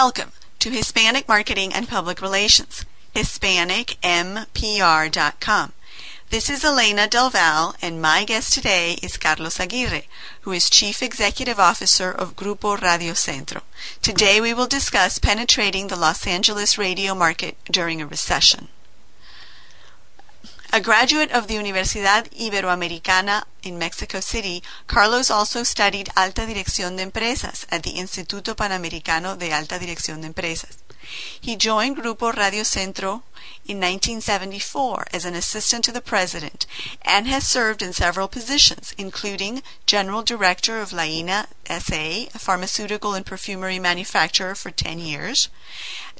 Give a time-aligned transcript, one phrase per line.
[0.00, 5.72] Welcome to Hispanic Marketing and Public Relations, HispanicMPR.com.
[6.30, 10.08] This is Elena Del Val, and my guest today is Carlos Aguirre,
[10.40, 13.60] who is Chief Executive Officer of Grupo Radio Centro.
[14.00, 18.68] Today we will discuss penetrating the Los Angeles radio market during a recession.
[20.74, 27.02] A graduate of the Universidad Iberoamericana in Mexico City, Carlos also studied Alta Dirección de
[27.02, 30.81] Empresas at the Instituto Panamericano de Alta Dirección de Empresas.
[31.40, 33.22] He joined Grupo Radio Centro
[33.64, 36.66] in 1974 as an assistant to the president
[37.02, 43.24] and has served in several positions, including General Director of Laina SA, a pharmaceutical and
[43.24, 45.48] perfumery manufacturer, for 10 years,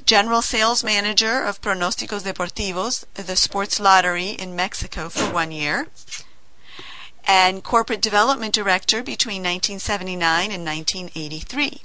[0.05, 5.89] General Sales Manager of Pronosticos Deportivos, the sports lottery in Mexico, for one year,
[7.25, 11.83] and Corporate Development Director between 1979 and 1983.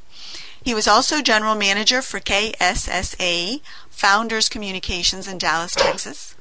[0.68, 6.36] He was also general manager for KSSA Founders Communications in Dallas, Texas,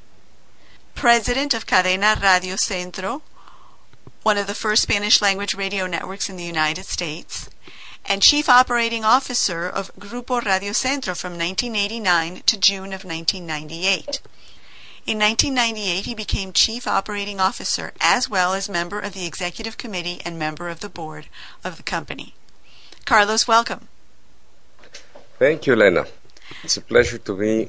[0.97, 3.23] president of Cadena Radio Centro,
[4.25, 7.49] one of the first Spanish language radio networks in the United States,
[8.05, 14.21] and chief operating officer of Grupo Radio Centro from 1989 to June of 1998.
[15.07, 20.21] In 1998, he became chief operating officer as well as member of the executive committee
[20.25, 21.29] and member of the board
[21.63, 22.35] of the company.
[23.05, 23.87] Carlos, welcome.
[25.39, 26.07] Thank you, Lena.
[26.65, 27.69] It's a pleasure to be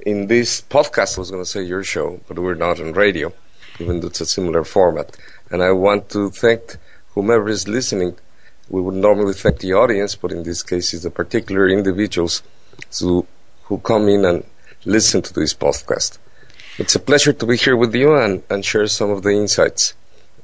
[0.00, 1.16] in this podcast.
[1.16, 3.32] I was going to say your show, but we're not on radio,
[3.78, 5.16] even though it's a similar format.
[5.50, 6.76] And I want to thank
[7.14, 8.16] whomever is listening.
[8.68, 12.42] We would normally thank the audience, but in this case, it's the particular individuals
[12.98, 13.24] who,
[13.64, 14.44] who come in and
[14.84, 16.18] listen to this podcast.
[16.78, 19.94] It's a pleasure to be here with you and, and share some of the insights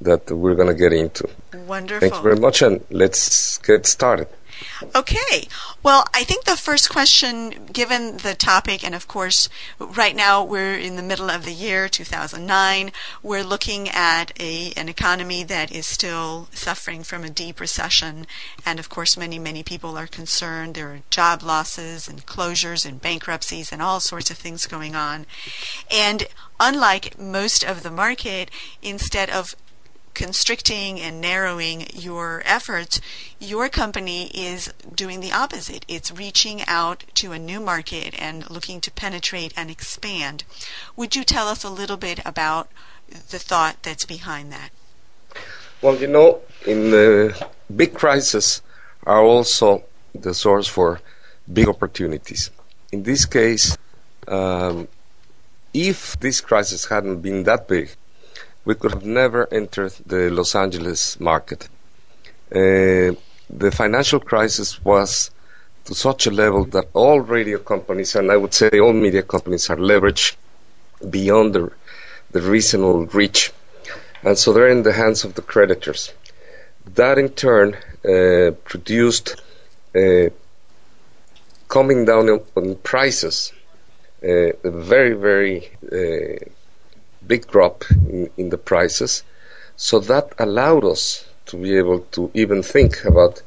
[0.01, 1.29] that we're going to get into.
[1.67, 2.09] Wonderful.
[2.09, 4.29] Thank you very much, and let's get started.
[4.95, 5.49] Okay.
[5.83, 10.75] Well, I think the first question, given the topic, and of course, right now we're
[10.75, 15.87] in the middle of the year 2009, we're looking at a, an economy that is
[15.87, 18.27] still suffering from a deep recession.
[18.65, 20.75] And of course, many, many people are concerned.
[20.75, 25.27] There are job losses and closures and bankruptcies and all sorts of things going on.
[25.91, 26.29] And
[26.61, 28.51] unlike most of the market,
[28.83, 29.57] instead of
[30.15, 33.01] constricting and narrowing your efforts,
[33.39, 35.85] your company is doing the opposite.
[35.89, 40.45] It's reaching out to a new market and looking to penetrate and expand.
[40.97, 42.69] Would you tell us a little bit about
[43.09, 44.71] the thought that's behind that?
[45.81, 48.63] Well, you know, in the big crises
[49.05, 49.83] are also
[50.15, 51.01] the source for
[51.53, 52.51] big opportunities.
[52.93, 53.77] In this case,
[54.29, 54.87] um,
[55.75, 57.91] if this crisis hadn't been that big,
[58.65, 61.69] we could have never entered the Los Angeles market.
[62.51, 63.13] Uh,
[63.51, 65.31] the financial crisis was
[65.85, 69.69] to such a level that all radio companies, and I would say all media companies,
[69.71, 70.37] are leveraged
[71.09, 71.73] beyond the,
[72.31, 73.53] the reasonable reach.
[74.23, 76.13] And so they're in the hands of the creditors.
[76.95, 79.41] That in turn uh, produced
[79.95, 80.31] uh,
[81.69, 83.53] coming down on, prices,
[84.23, 86.45] uh, a very, very uh,
[87.27, 89.23] big drop in, in the prices.
[89.77, 93.43] So that allowed us to be able to even think about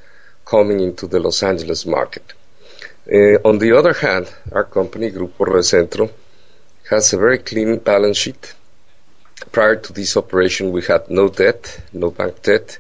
[0.46, 2.34] coming into the Los Angeles market.
[3.12, 6.10] Uh, on the other hand, our company, Grupo Radio Centro,
[6.90, 8.54] has a very clean balance sheet.
[9.52, 12.80] Prior to this operation, we had no debt, no bank debt,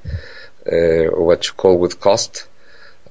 [0.72, 2.47] uh, or what you call with cost.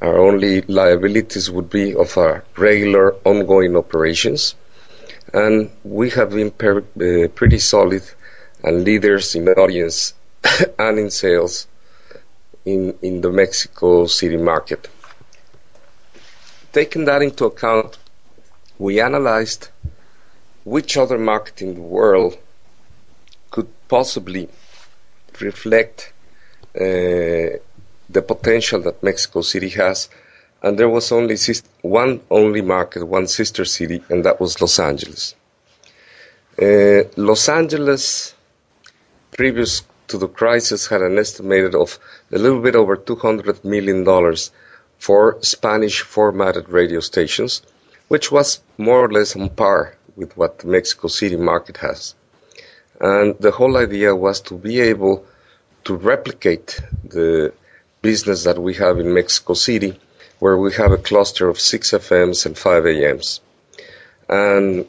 [0.01, 4.55] Our only liabilities would be of our regular ongoing operations
[5.35, 8.03] and we have been per, uh, pretty solid
[8.63, 10.15] and leaders in the audience
[10.79, 11.67] and in sales
[12.65, 14.89] in, in the Mexico City market.
[16.73, 17.99] Taking that into account,
[18.79, 19.69] we analyzed
[20.63, 22.39] which other market in the world
[23.51, 24.49] could possibly
[25.41, 26.13] reflect
[26.77, 27.59] uh,
[28.09, 30.09] the potential that Mexico City has
[30.65, 31.37] and there was only
[31.83, 35.35] one only market, one sister city, and that was Los Angeles.
[36.61, 38.35] Uh, Los Angeles,
[39.37, 41.99] previous to the crisis, had an estimated of
[42.33, 44.51] a little bit over 200 million dollars
[44.99, 47.61] for Spanish formatted radio stations,
[48.09, 52.15] which was more or less on par with what the Mexico City market has.
[53.01, 55.27] And the whole idea was to be able
[55.85, 57.53] to replicate the
[58.01, 60.01] business that we have in Mexico City
[60.39, 63.41] where we have a cluster of six FMs and five AMs.
[64.29, 64.87] And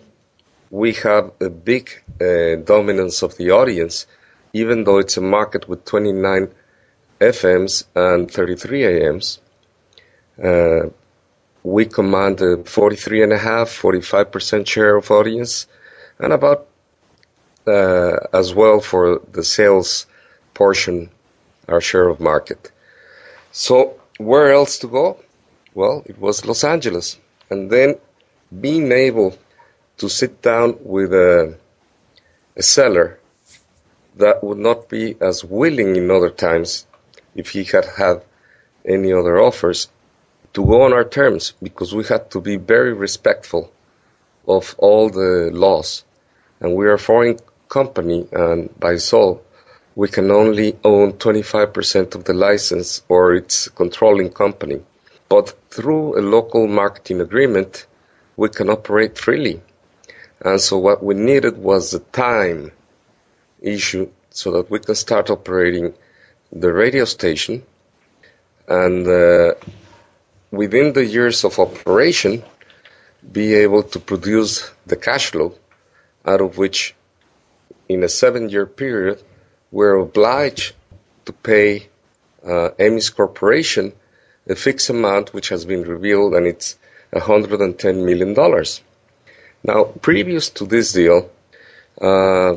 [0.70, 1.90] we have a big
[2.22, 4.08] uh, dominance of the audience,
[4.54, 6.50] even though it's a market with 29
[7.20, 9.40] FMs and 33 AMs.
[10.44, 10.90] Uh,
[11.64, 15.68] we command a 43.5, 45% share of audience,
[16.20, 16.68] and about
[17.68, 20.06] uh, as well for the sales
[20.54, 21.10] portion,
[21.68, 22.72] our share of market.
[23.52, 25.20] So where else to go?
[25.76, 27.20] Well, it was Los Angeles.
[27.50, 27.96] And then
[28.62, 29.38] being able
[29.98, 31.58] to sit down with a,
[32.56, 33.20] a seller
[34.16, 36.88] that would not be as willing in other times
[37.36, 38.24] if he had had
[38.86, 39.90] any other offers
[40.54, 43.70] to go on our terms because we had to be very respectful
[44.48, 46.06] of all the laws.
[46.62, 47.38] And we are a foreign
[47.68, 49.42] company, and by so,
[49.94, 54.82] we can only own 25% of the license or its controlling company.
[55.36, 57.88] But through a local marketing agreement,
[58.38, 59.62] we can operate freely.
[60.40, 62.72] And so what we needed was a time
[63.62, 65.94] issue so that we can start operating
[66.54, 67.64] the radio station
[68.70, 69.56] and uh,
[70.52, 72.42] within the years of operation
[73.40, 75.54] be able to produce the cash flow
[76.26, 76.96] out of which
[77.90, 79.22] in a seven year period
[79.70, 80.74] we're obliged
[81.26, 81.90] to pay
[82.46, 83.92] uh, Emmis Corporation
[84.48, 86.78] a fixed amount which has been revealed and it's
[87.14, 88.66] $110 million.
[89.64, 91.32] Now, previous to this deal,
[92.00, 92.56] uh,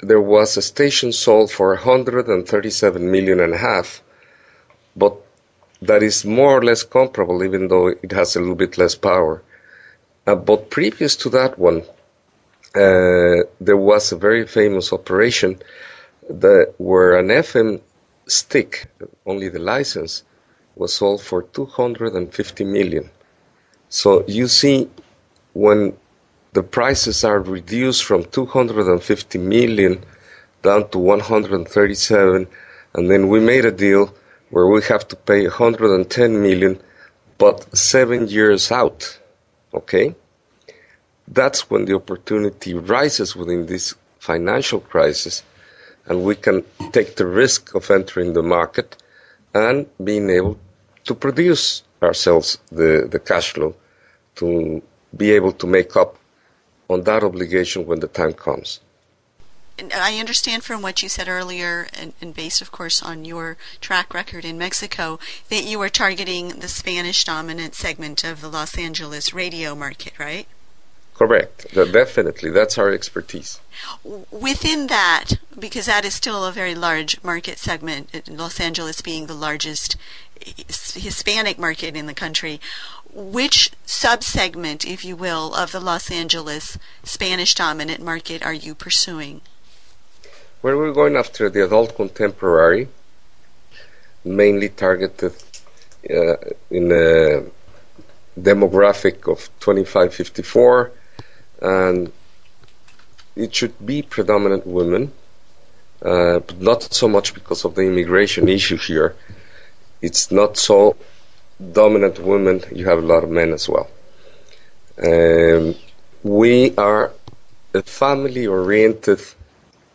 [0.00, 4.02] there was a station sold for 137 million and a half,
[4.96, 5.16] but
[5.82, 9.42] that is more or less comparable, even though it has a little bit less power.
[10.26, 11.82] Uh, but previous to that one,
[12.74, 15.60] uh, there was a very famous operation
[16.28, 17.80] that where an FM
[18.26, 18.86] stick,
[19.24, 20.22] only the license,
[20.78, 23.10] was sold for 250 million.
[23.88, 24.88] So you see,
[25.52, 25.96] when
[26.52, 30.04] the prices are reduced from 250 million
[30.62, 32.46] down to 137,
[32.94, 34.14] and then we made a deal
[34.50, 36.80] where we have to pay 110 million,
[37.38, 39.18] but seven years out.
[39.74, 40.14] Okay?
[41.26, 45.42] That's when the opportunity rises within this financial crisis,
[46.06, 48.96] and we can take the risk of entering the market
[49.54, 50.58] and being able
[51.08, 53.74] to produce ourselves the, the cash flow
[54.36, 54.82] to
[55.16, 56.16] be able to make up
[56.88, 58.80] on that obligation when the time comes.
[59.94, 64.12] I understand from what you said earlier, and, and, based, of course, on your track
[64.12, 65.20] record in Mexico,
[65.50, 70.48] that you are targeting the Spanish dominant segment of the Los Angeles radio market, right?
[71.18, 71.66] Correct.
[71.74, 72.50] Definitely.
[72.50, 73.58] That's our expertise.
[74.30, 75.24] Within that,
[75.58, 79.96] because that is still a very large market segment, Los Angeles being the largest
[80.46, 82.60] Hispanic market in the country,
[83.12, 89.40] which subsegment, if you will, of the Los Angeles Spanish dominant market are you pursuing?
[90.62, 92.86] Well, we're going after the adult contemporary,
[94.24, 95.34] mainly targeted
[96.08, 96.36] uh,
[96.70, 97.42] in a
[98.40, 100.90] demographic of 25-54,
[101.60, 102.12] and
[103.36, 105.12] it should be predominant women,
[106.02, 109.14] uh, but not so much because of the immigration issue here.
[110.02, 110.96] It's not so
[111.72, 113.88] dominant women, you have a lot of men as well.
[115.02, 115.74] Um,
[116.22, 117.12] we are
[117.74, 119.20] a family oriented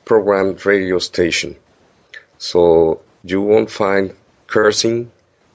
[0.05, 1.55] programmed radio station.
[2.37, 4.15] So you won't find
[4.47, 5.11] cursing,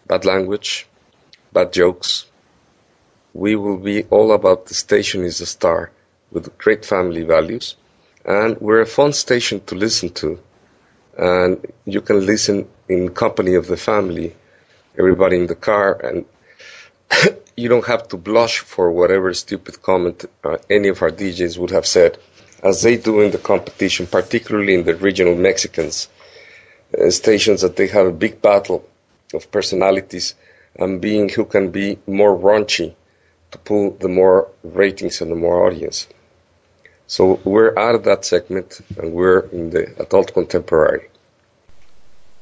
[0.06, 0.86] bad language,
[1.52, 2.26] bad jokes.
[3.34, 5.90] We will be all about the station is a star
[6.30, 7.76] with great family values.
[8.24, 10.38] And we're a fun station to listen to.
[11.16, 14.34] And you can listen in company of the family
[14.98, 16.24] everybody in the car, and
[17.56, 21.70] you don't have to blush for whatever stupid comment uh, any of our DJs would
[21.70, 22.18] have said,
[22.62, 26.08] as they do in the competition, particularly in the regional Mexicans
[26.98, 28.84] uh, stations, that they have a big battle
[29.32, 30.34] of personalities
[30.76, 32.94] and being who can be more raunchy
[33.52, 36.08] to pull the more ratings and the more audience.
[37.08, 41.08] So we're out of that segment and we're in the adult contemporary.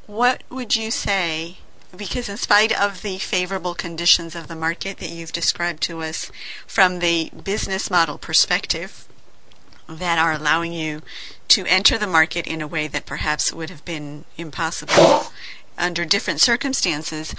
[0.06, 1.58] What would you say
[1.96, 6.30] because in spite of the favorable conditions of the market that you've described to us
[6.66, 9.06] from the business model perspective
[9.88, 11.00] that are allowing you
[11.48, 15.30] to enter the market in a way that perhaps would have been impossible
[15.78, 17.32] under different circumstances,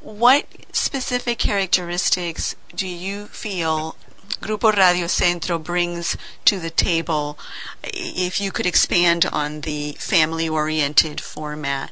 [0.00, 3.96] what specific characteristics do you feel
[4.40, 7.38] Grupo Radio Centro brings to the table
[7.84, 11.90] if you could expand on the family oriented format?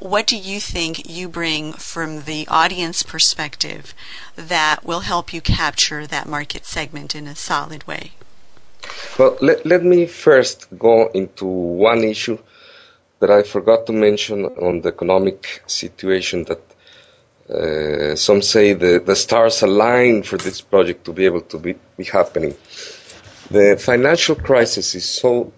[0.00, 3.94] what do you think you bring from the audience perspective
[4.34, 8.12] that will help you capture that market segment in a solid way?
[9.18, 12.38] Well, let, let me first go into one issue
[13.20, 16.60] that I forgot to mention on the economic situation that
[17.50, 21.74] uh, some say the, the stars aligned for this project to be able to be,
[21.96, 22.54] be happening.
[23.50, 25.52] The financial crisis is so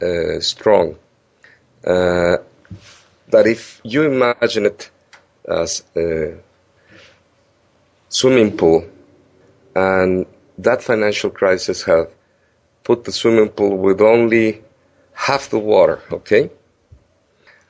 [0.00, 0.96] uh, strong
[1.84, 2.36] uh,
[3.28, 4.90] that if you imagine it
[5.46, 6.38] as a
[8.08, 8.88] swimming pool
[9.74, 10.26] and
[10.58, 12.08] that financial crisis have
[12.82, 14.62] put the swimming pool with only
[15.12, 16.50] half the water, okay?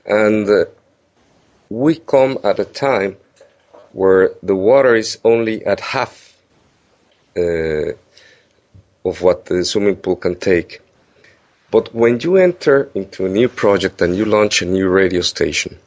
[0.04, 0.64] And uh,
[1.68, 3.16] we come at a time
[3.92, 6.36] where the water is only at half
[7.36, 7.92] uh,
[9.04, 10.80] of what the swimming pool can take.
[11.70, 15.78] But when you enter into a new project and you launch a new radio station,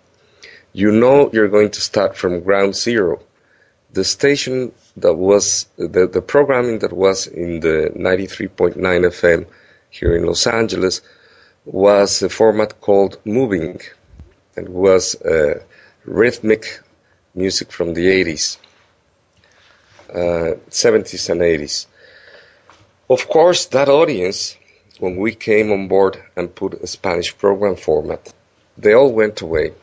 [0.73, 3.21] you know you're going to start from ground zero.
[3.93, 9.47] The station that was, the, the programming that was in the 93.9 FM
[9.89, 11.01] here in Los Angeles
[11.65, 13.81] was a format called Moving
[14.55, 15.63] and was uh,
[16.09, 16.81] rhythmic
[17.35, 18.57] music from the 80s,
[20.09, 21.85] uh, 70s and 80s.
[23.09, 24.57] Of course, that audience,
[24.99, 28.33] when we came on board and put a Spanish program format,
[28.75, 29.73] they all went away.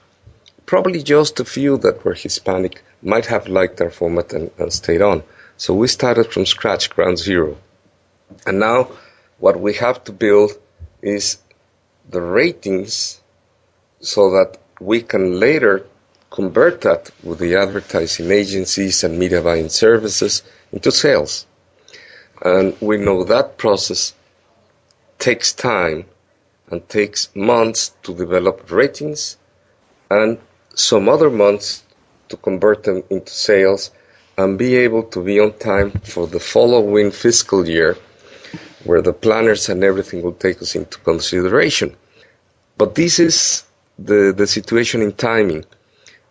[0.66, 5.02] Probably just a few that were Hispanic might have liked our format and, and stayed
[5.02, 5.22] on.
[5.56, 7.56] So we started from scratch, ground zero.
[8.44, 8.90] And now
[9.38, 10.50] what we have to build
[11.02, 11.38] is
[12.10, 13.20] the ratings
[14.00, 15.86] so that we can later
[16.30, 20.42] convert that with the advertising agencies and media buying services
[20.72, 21.46] into sales.
[22.42, 24.14] And we know that process
[25.18, 26.04] takes time
[26.70, 29.36] and takes months to develop ratings
[30.10, 30.38] and
[30.74, 31.84] some other months
[32.28, 33.90] to convert them into sales
[34.36, 37.96] and be able to be on time for the following fiscal year
[38.84, 41.96] where the planners and everything will take us into consideration.
[42.78, 43.64] But this is
[43.98, 45.64] the, the situation in timing.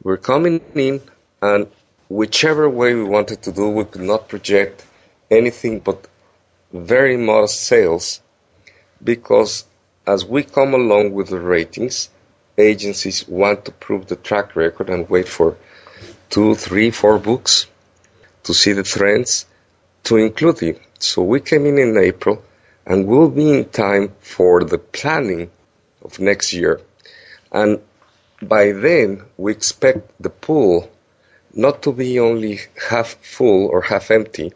[0.06, 1.02] We're coming in,
[1.42, 1.66] and
[2.10, 4.86] whichever way we wanted to do, we could not project
[5.32, 6.08] anything but
[6.72, 8.22] very modest sales
[9.04, 9.66] because
[10.06, 12.12] as we come along with the ratings,
[12.56, 15.58] agencies want to prove the track record and wait for
[16.30, 17.66] two, three, four books
[18.44, 19.48] to see the trends
[20.04, 20.82] to include it.
[21.00, 22.44] So we came in in April
[22.86, 25.50] and we'll be in time for the planning
[26.04, 26.80] of next year.
[27.52, 27.80] And
[28.42, 30.90] by then, we expect the pool
[31.54, 34.52] not to be only half full or half empty,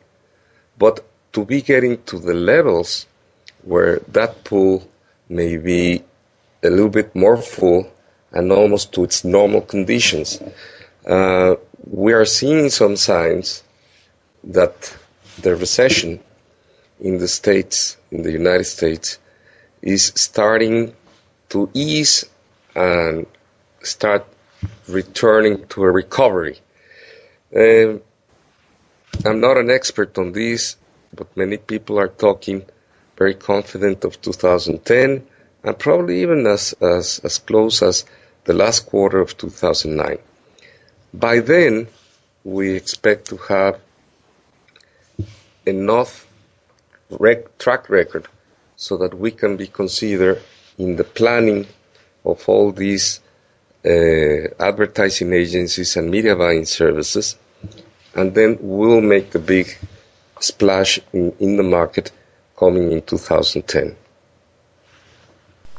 [0.78, 3.06] but to be getting to the levels
[3.64, 4.88] where that pool
[5.30, 6.04] may be
[6.64, 7.90] a little bit more full
[8.32, 10.42] and almost to its normal conditions.
[11.06, 11.56] Uh,
[11.86, 13.64] we are seeing some signs
[14.44, 14.96] that
[15.42, 16.20] the recession
[17.00, 19.20] in the States, in the United States,
[19.82, 20.94] is starting
[21.48, 22.26] to ease
[22.76, 23.26] and
[23.82, 24.26] start
[24.88, 26.60] returning to a recovery.
[27.56, 28.02] Um,
[29.26, 30.76] I'm not an expert on this,
[31.14, 32.66] but many people are talking
[33.18, 35.26] very confident of 2010
[35.64, 38.06] and probably even as, as, as close as
[38.46, 40.20] the last quarter of 2009.
[41.14, 41.88] By then,
[42.44, 43.80] we expect to have
[45.66, 46.26] enough
[47.10, 48.28] rec- track record
[48.76, 50.42] so that we can be considered
[50.78, 51.68] in the planning
[52.24, 53.20] of all these
[53.86, 57.38] Uh, advertising agencies and media buying services,
[58.14, 59.78] and then we'll make the big
[60.42, 62.12] splash in, in the market
[62.58, 63.96] coming in 2010.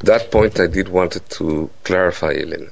[0.03, 2.71] That point I did wanted to clarify, Elena.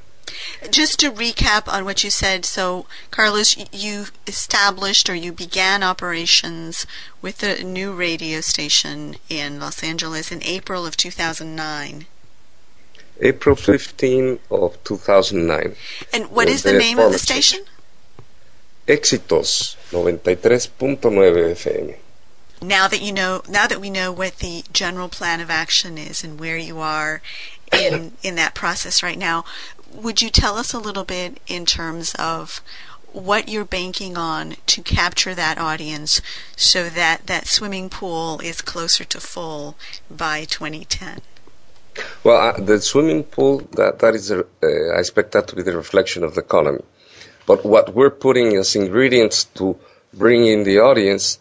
[0.70, 6.86] Just to recap on what you said, so Carlos, you established or you began operations
[7.20, 12.06] with a new radio station in Los Angeles in April of 2009.
[13.20, 15.76] April 15 of 2009.
[16.12, 17.60] And what is the name of the station?
[18.86, 21.96] Éxitos 93.9 FM.
[22.60, 26.24] Now that you know, now that we know what the general plan of action is
[26.24, 27.22] and where you are
[27.72, 29.44] in in that process right now,
[29.92, 32.60] would you tell us a little bit in terms of
[33.12, 36.20] what you're banking on to capture that audience
[36.56, 39.76] so that that swimming pool is closer to full
[40.10, 41.20] by 2010?
[42.24, 45.62] Well, uh, the swimming pool, that, that is, a, uh, I expect that to be
[45.62, 46.82] the reflection of the economy.
[47.46, 49.78] But what we're putting as ingredients to
[50.12, 51.38] bring in the audience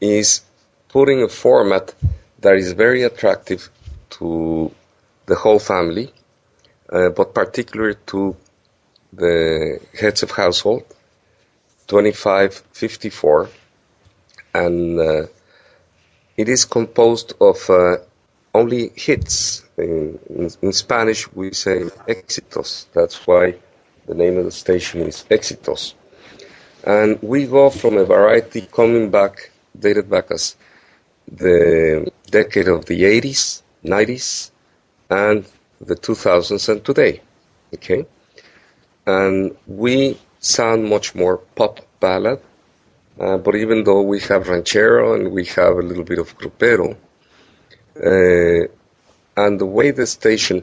[0.00, 0.40] is
[0.88, 1.94] putting a format
[2.40, 3.70] that is very attractive
[4.10, 4.72] to
[5.26, 6.12] the whole family,
[6.90, 8.36] uh, but particularly to
[9.12, 10.84] the heads of household,
[11.86, 13.48] 2554,
[14.54, 15.26] and uh,
[16.36, 17.96] it is composed of uh,
[18.54, 19.64] only hits.
[19.78, 22.86] In, in, in, Spanish, we say éxitos.
[22.92, 23.54] That's why
[24.06, 25.94] the name of the station is Éxitos.
[26.84, 30.56] And we go from a variety coming back, dated back as
[31.30, 34.50] the decade of the 80s, 90s,
[35.10, 35.44] and
[35.80, 37.20] the 2000s and today.
[37.74, 38.06] Okay?
[39.06, 42.40] And we sound much more pop ballad,
[43.20, 46.96] uh, but even though we have ranchero and we have a little bit of grupero,
[47.96, 48.68] uh,
[49.42, 50.58] and the way the station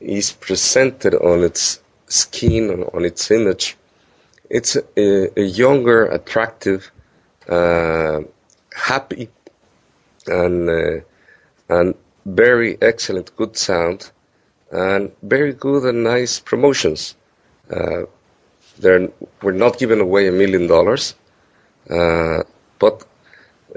[0.00, 2.64] is presented on its skin,
[2.94, 3.76] on, its image,
[4.50, 6.90] it's a, a younger, attractive,
[7.48, 8.20] uh,
[8.74, 9.28] happy,
[10.26, 11.00] and uh,
[11.68, 11.94] and
[12.26, 14.10] very excellent, good sound,
[14.70, 17.16] and very good and nice promotions.
[17.70, 18.02] Uh,
[19.42, 21.14] we're not giving away a million dollars,
[21.88, 22.42] uh,
[22.78, 23.04] but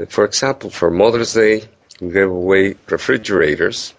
[0.09, 1.63] for example, for Mother's Day,
[2.01, 3.93] we gave away refrigerators,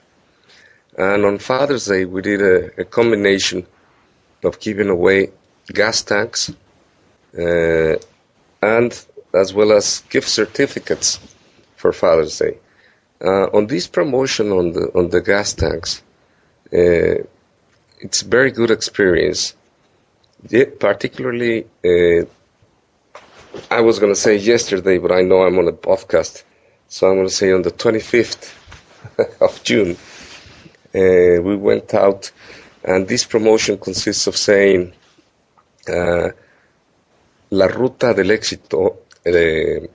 [0.97, 3.67] and on Father's Day, we did a, a combination
[4.45, 5.31] of giving away
[5.73, 6.51] gas tanks
[7.39, 7.97] uh,
[8.63, 11.21] and as well as gift certificates
[11.77, 12.59] for Father's Day.
[13.23, 16.03] Uh, on this promotion on the on the gas tanks,
[16.73, 17.17] uh,
[18.01, 19.55] it's a very good experience.
[20.79, 22.25] Particularly, uh,
[23.71, 26.45] I was going to say yesterday, but I know I'm on a podcast,
[26.89, 28.53] so I'm going to say on the 25th
[29.41, 29.97] of June,
[30.97, 32.31] uh, we went out,
[32.85, 34.93] and this promotion consists of saying
[35.89, 36.31] uh,
[37.51, 39.87] La Ruta del Éxito, uh,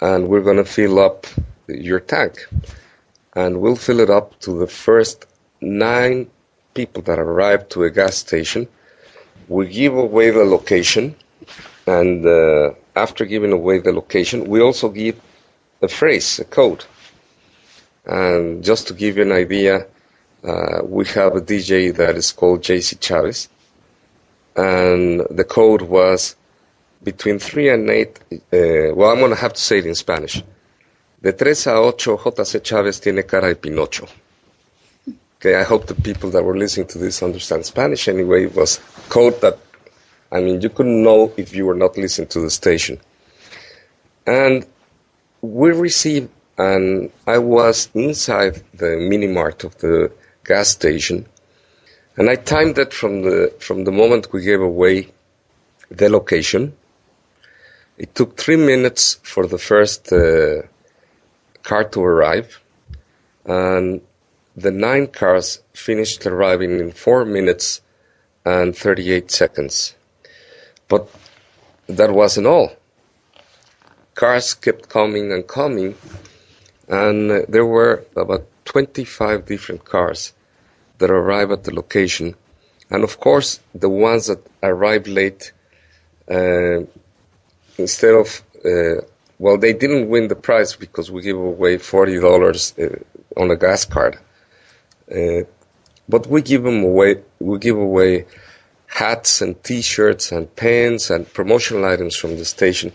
[0.00, 1.26] and we're going to fill up
[1.68, 2.48] your tank.
[3.34, 5.26] And we'll fill it up to the first
[5.60, 6.30] nine
[6.74, 8.66] people that arrive to a gas station.
[9.48, 11.14] We give away the location,
[11.86, 15.20] and uh, after giving away the location, we also give
[15.82, 16.84] a phrase, a code.
[18.10, 19.86] And just to give you an idea,
[20.42, 23.48] uh, we have a DJ that is called JC Chavez,
[24.56, 26.34] and the code was
[27.04, 28.18] between 3 and 8.
[28.32, 28.38] Uh,
[28.96, 30.42] well, I'm going to have to say it in Spanish.
[31.22, 32.58] De 3 a 8, J.C.
[32.58, 34.08] Chávez tiene cara de Pinocho.
[35.36, 38.44] Okay, I hope the people that were listening to this understand Spanish anyway.
[38.46, 39.56] It was code that,
[40.32, 42.98] I mean, you couldn't know if you were not listening to the station.
[44.26, 44.66] And
[45.42, 46.28] we received,
[46.66, 49.94] and I was inside the mini mart of the
[50.44, 51.18] gas station,
[52.16, 54.96] and I timed it from the from the moment we gave away
[56.00, 56.62] the location
[58.00, 60.62] it took three minutes for the first uh,
[61.62, 62.58] car to arrive,
[63.44, 64.00] and
[64.56, 67.82] the nine cars finished arriving in four minutes
[68.46, 69.94] and 38 seconds.
[70.88, 71.10] But
[71.88, 72.72] that wasn't all.
[74.14, 75.94] Cars kept coming and coming,
[76.90, 80.34] and there were about 25 different cars
[80.98, 82.34] that arrived at the location.
[82.90, 85.52] And of course, the ones that arrived late
[86.30, 86.80] uh,
[87.78, 89.02] instead of uh,
[89.38, 92.96] well, they didn't win the prize because we gave away forty dollars uh,
[93.40, 94.18] on a gas card.
[95.10, 95.44] Uh,
[96.08, 97.22] but we give them away.
[97.38, 98.26] We give away
[98.86, 102.92] hats and T-shirts and pens and promotional items from the station,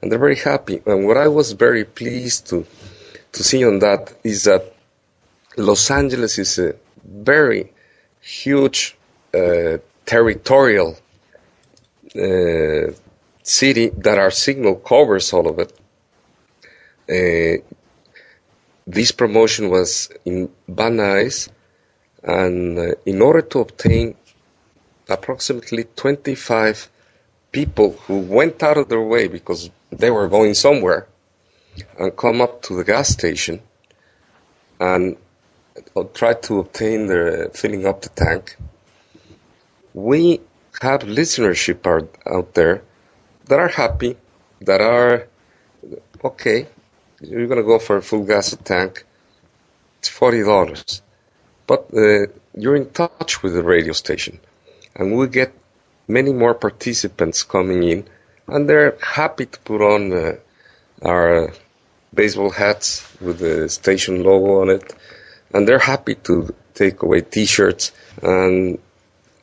[0.00, 0.80] and they're very happy.
[0.86, 2.64] And what I was very pleased to
[3.34, 4.72] to see on that is that
[5.56, 7.72] Los Angeles is a very
[8.20, 8.96] huge
[9.34, 10.96] uh, territorial
[12.16, 12.92] uh,
[13.42, 15.72] city that our signal covers all of it.
[17.08, 17.62] Uh,
[18.86, 21.48] this promotion was in Nuys,
[22.22, 24.14] and uh, in order to obtain
[25.08, 26.88] approximately 25
[27.52, 31.06] people who went out of their way because they were going somewhere
[31.98, 33.60] and come up to the gas station
[34.80, 35.16] and
[36.12, 38.56] try to obtain their filling up the tank.
[39.92, 40.40] We
[40.80, 42.82] have listenership out, out there
[43.46, 44.16] that are happy,
[44.62, 45.28] that are
[46.22, 46.66] okay.
[47.20, 49.04] You're gonna go for a full gas tank.
[49.98, 51.02] It's forty dollars,
[51.66, 54.40] but uh, you're in touch with the radio station,
[54.94, 55.54] and we get
[56.06, 58.06] many more participants coming in,
[58.46, 60.36] and they're happy to put on uh,
[61.02, 61.52] our
[62.14, 64.94] baseball hats with the station logo on it,
[65.52, 68.78] and they're happy to take away T-shirts, and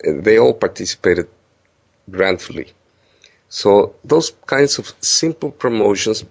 [0.03, 1.27] they all participated
[2.10, 2.73] grandly.
[3.49, 6.23] So those kinds of simple promotions,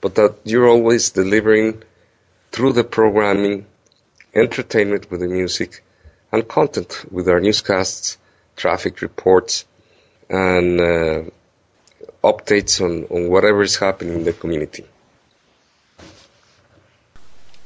[0.00, 1.82] but that you're always delivering
[2.52, 3.66] through the programming,
[4.34, 5.82] entertainment with the music,
[6.32, 8.18] and content with our newscasts,
[8.56, 9.64] traffic reports,
[10.28, 11.22] and uh,
[12.22, 14.84] updates on, on whatever is happening in the community.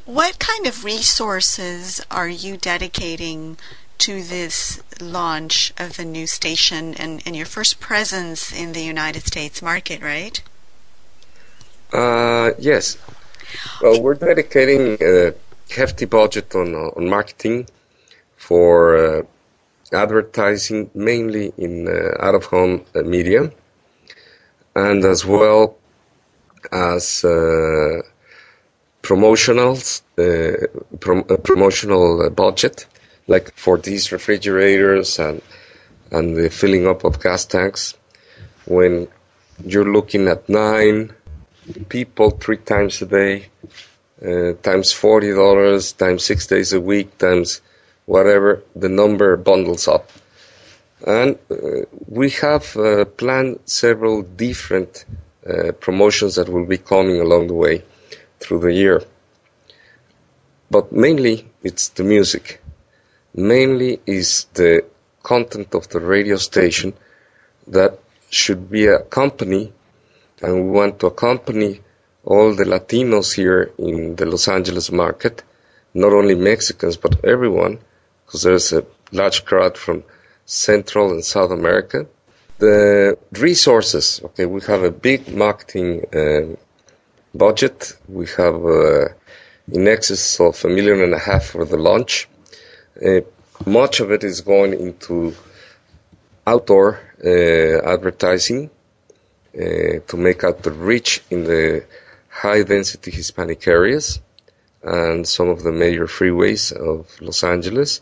[0.07, 3.57] What kind of resources are you dedicating
[3.99, 9.27] to this launch of the new station and, and your first presence in the United
[9.27, 10.43] States market, right?
[11.91, 12.99] Uh, yes.
[13.81, 15.33] Well, we're dedicating a
[15.71, 17.69] hefty budget on, uh, on marketing
[18.37, 19.23] for uh,
[19.91, 23.51] advertising, mainly in uh, out of home uh, media,
[24.75, 25.79] and as well
[26.73, 27.25] as
[29.05, 30.03] uh, promotionals,
[31.01, 32.87] prom- promotional budget
[33.27, 35.41] like for these refrigerators and
[36.11, 37.95] and the filling up of gas tanks,
[38.67, 39.09] when
[39.65, 41.13] you're looking at nine
[41.89, 43.47] people three times a day,
[44.25, 47.61] uh, times forty dollars, times six days a week, times
[48.07, 50.11] whatever, the number bundles up.
[51.07, 55.05] And uh, we have uh, planned several different
[55.47, 57.83] uh, promotions that will be coming along the way
[58.45, 59.03] through the year.
[60.71, 62.61] But mainly it's the music
[63.35, 64.85] mainly is the
[65.23, 66.95] content of the radio station
[67.67, 67.99] that
[68.31, 69.73] should be a company,
[70.43, 71.81] and we want to accompany
[72.25, 75.43] all the Latinos here in the Los Angeles market,
[75.93, 77.79] not only Mexicans, but everyone,
[78.25, 80.05] because there's a large crowd from
[80.47, 82.07] Central and South America.
[82.59, 86.57] The resources, okay, we have a big marketing uh,
[87.35, 87.97] budget.
[88.09, 89.09] We have uh,
[89.71, 92.29] in excess of a million and a half for the launch.
[93.05, 93.21] Uh,
[93.67, 95.35] much of it is going into
[96.47, 98.71] outdoor uh, advertising
[99.55, 101.85] to make out the reach in the
[102.29, 104.21] high density Hispanic areas
[104.83, 108.01] and some of the major freeways of Los Angeles.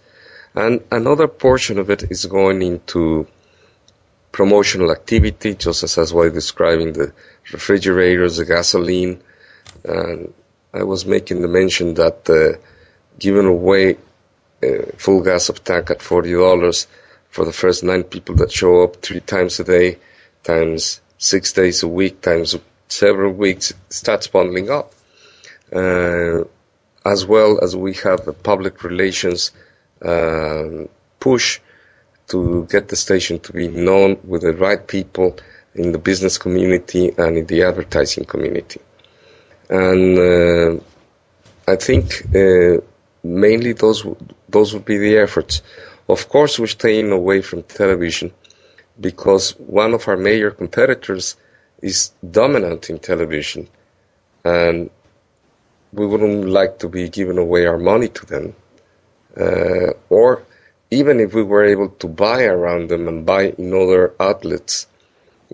[0.54, 3.26] And another portion of it is going into
[4.32, 7.12] promotional activity, just as I was describing the
[7.52, 9.22] refrigerators, the gasoline.
[9.84, 10.32] And
[10.72, 12.58] I was making the mention that uh,
[13.18, 13.98] giving away
[14.96, 16.86] full gas of tank at $40
[17.28, 19.98] for the first nine people that show up three times a day,
[20.42, 22.56] times six days a week, times
[22.88, 24.92] several weeks, starts bundling up.
[25.72, 26.44] Uh,
[27.04, 29.50] as well as we have a public relations
[30.02, 31.60] um, push
[32.32, 35.36] to get the station to be known with the right people
[35.74, 38.80] in the business community and in the advertising community.
[39.68, 40.82] And uh,
[41.68, 42.78] I think uh,
[43.22, 44.00] mainly those
[44.48, 45.62] those would be the efforts.
[46.08, 48.32] Of course, we're staying away from television
[49.00, 51.36] because one of our major competitors
[51.80, 53.68] is dominant in television,
[54.44, 54.90] and
[55.92, 58.54] we wouldn't like to be giving away our money to them.
[59.34, 60.42] Uh, or
[60.92, 64.86] even if we were able to buy around them and buy in other outlets,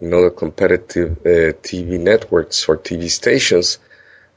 [0.02, 3.78] in other competitive uh, TV networks or TV stations,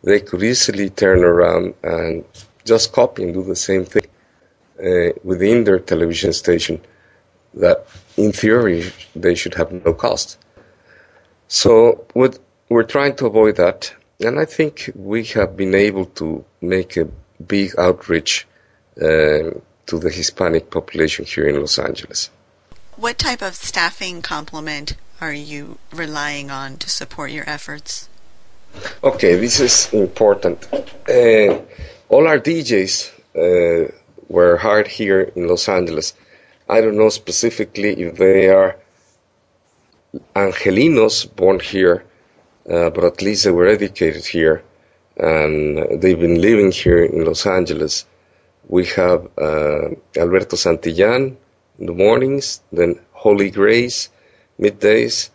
[0.03, 2.23] they could easily turn around and
[2.65, 4.05] just copy and do the same thing
[4.79, 6.79] uh, within their television station
[7.55, 8.83] that in theory
[9.15, 10.37] they should have no cost.
[11.47, 16.95] So we're trying to avoid that, and I think we have been able to make
[16.97, 17.09] a
[17.55, 18.47] big outreach
[19.01, 19.49] uh,
[19.91, 22.29] to the Hispanic population here in Los Angeles.
[22.95, 28.07] What type of staffing complement are you relying on to support your efforts?
[29.03, 30.57] Okay, this is important.
[30.73, 31.59] Uh,
[32.07, 32.93] all our DJs
[33.35, 33.91] uh,
[34.29, 36.13] were hired here in Los Angeles.
[36.69, 38.77] I don't know specifically if they are
[40.33, 42.05] Angelinos born here,
[42.73, 44.63] uh, but at least they were educated here
[45.17, 48.05] and they've been living here in Los Angeles.
[48.71, 51.35] We have uh, Alberto Santillan
[51.77, 54.09] in the mornings, then Holy Grace
[54.57, 55.29] middays,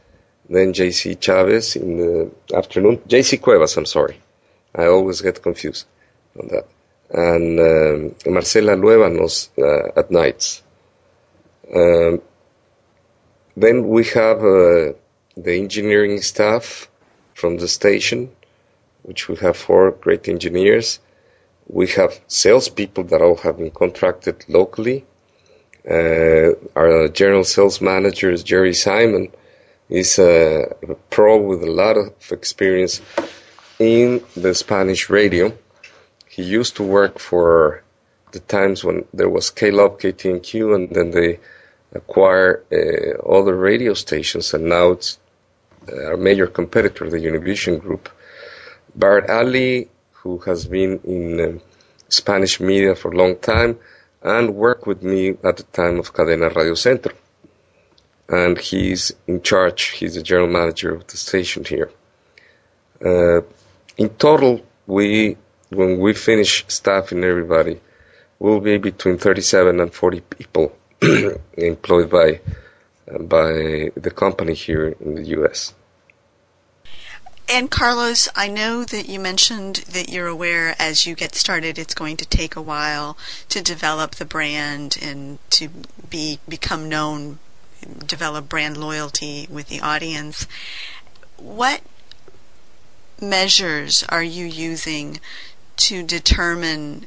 [0.49, 2.97] then JC Chavez in the afternoon.
[3.07, 4.19] JC Cuevas, I'm sorry.
[4.75, 5.87] I always get confused
[6.41, 6.67] on that.
[7.11, 10.63] And um, Marcela Luevanos uh, at nights.
[11.75, 12.23] Um,
[13.55, 14.95] then we have uh,
[15.37, 16.89] the engineering staff
[17.35, 18.31] from the station,
[19.03, 21.01] which we have four great engineers.
[21.69, 25.05] We have salespeople that all have been contracted locally.
[25.89, 29.33] Uh, our general sales manager is Jerry Simon.
[29.89, 30.77] He's a
[31.11, 33.01] pro with a lot of experience
[33.79, 35.57] in the Spanish radio.
[36.29, 37.83] He used to work for
[38.33, 41.39] the times when there was K-Love, KTNQ, and then they
[41.93, 45.19] acquired uh, other radio stations, and now it's
[45.89, 48.09] uh, our major competitor, the Univision Group.
[48.95, 49.89] Bart Ali,
[50.27, 51.61] who has been in um,
[52.09, 53.73] Spanish media for a long time,
[54.23, 57.15] and worked with me at the time of Cadena Radio Centro.
[58.29, 61.91] And he's in charge, he's the general manager of the station here.
[63.11, 63.41] Uh,
[64.03, 64.53] in total,
[64.87, 65.37] we
[65.71, 67.81] when we finish staffing everybody,
[68.39, 70.67] will be between 37 and 40 people
[71.71, 72.41] employed by
[73.37, 75.75] by the company here in the U.S.
[77.49, 81.95] And Carlos, I know that you mentioned that you're aware as you get started, it's
[81.95, 83.17] going to take a while
[83.51, 85.69] to develop the brand and to
[86.11, 87.39] be become known,
[88.05, 90.49] develop brand loyalty with the audience.
[91.37, 91.83] What
[93.21, 95.21] measures are you using
[95.77, 97.07] to determine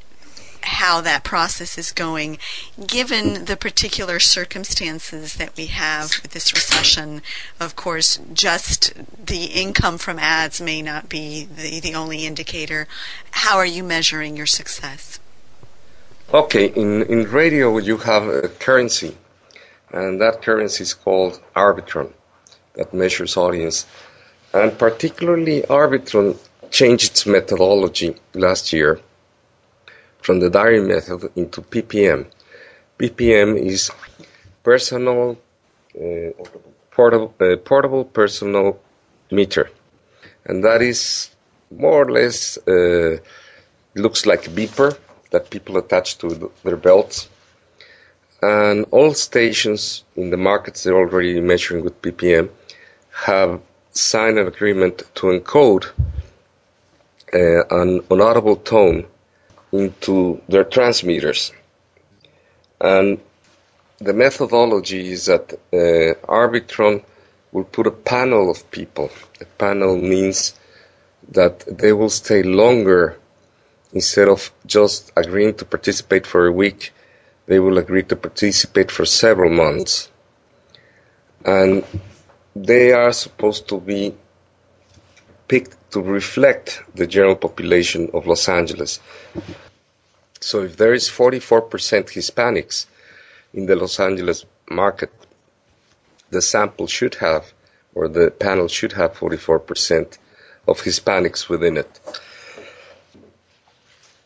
[0.61, 2.37] how that process is going,
[2.85, 7.21] given the particular circumstances that we have with this recession.
[7.59, 8.93] Of course, just
[9.25, 12.87] the income from ads may not be the, the only indicator.
[13.31, 15.19] How are you measuring your success?
[16.33, 19.17] Okay, in, in radio, you have a currency,
[19.91, 22.13] and that currency is called Arbitron,
[22.75, 23.87] that measures audience.
[24.53, 26.37] And particularly, Arbitron
[26.69, 28.99] changed its methodology last year
[30.21, 32.25] from the diary method into PPM.
[32.97, 33.91] PPM is
[34.63, 35.37] personal
[35.95, 36.31] uh,
[36.91, 38.79] portable, uh, portable personal
[39.31, 39.69] meter,
[40.45, 41.29] and that is
[41.71, 43.17] more or less uh,
[43.95, 44.97] looks like a beeper
[45.31, 47.29] that people attach to their belts.
[48.41, 52.49] And all stations in the markets they're already measuring with PPM
[53.11, 55.85] have signed an agreement to encode
[57.33, 59.05] uh, an audible tone
[59.71, 61.51] into their transmitters.
[62.81, 63.19] And
[63.99, 67.03] the methodology is that uh, Arbitron
[67.51, 69.09] will put a panel of people.
[69.41, 70.57] A panel means
[71.29, 73.17] that they will stay longer
[73.93, 76.93] instead of just agreeing to participate for a week,
[77.47, 80.09] they will agree to participate for several months.
[81.43, 81.83] And
[82.55, 84.13] they are supposed to be
[85.47, 88.99] picked to reflect the general population of Los Angeles.
[90.39, 91.69] So if there is 44%
[92.09, 92.85] Hispanics
[93.53, 95.11] in the Los Angeles market,
[96.29, 97.51] the sample should have,
[97.95, 100.17] or the panel should have 44%
[100.67, 101.99] of Hispanics within it.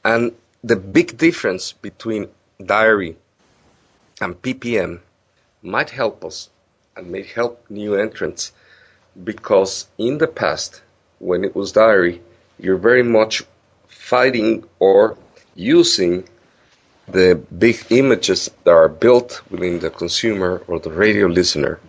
[0.03, 2.27] And the big difference between
[2.63, 3.15] diary
[4.19, 4.99] and PPM
[5.61, 6.49] might help us
[6.95, 8.51] and may help new entrants
[9.23, 10.81] because in the past
[11.23, 12.21] when it was diary,
[12.59, 13.43] you're very much
[13.87, 15.17] fighting or
[15.55, 16.27] using
[17.07, 21.79] the big images that are built within the consumer or the radio listener.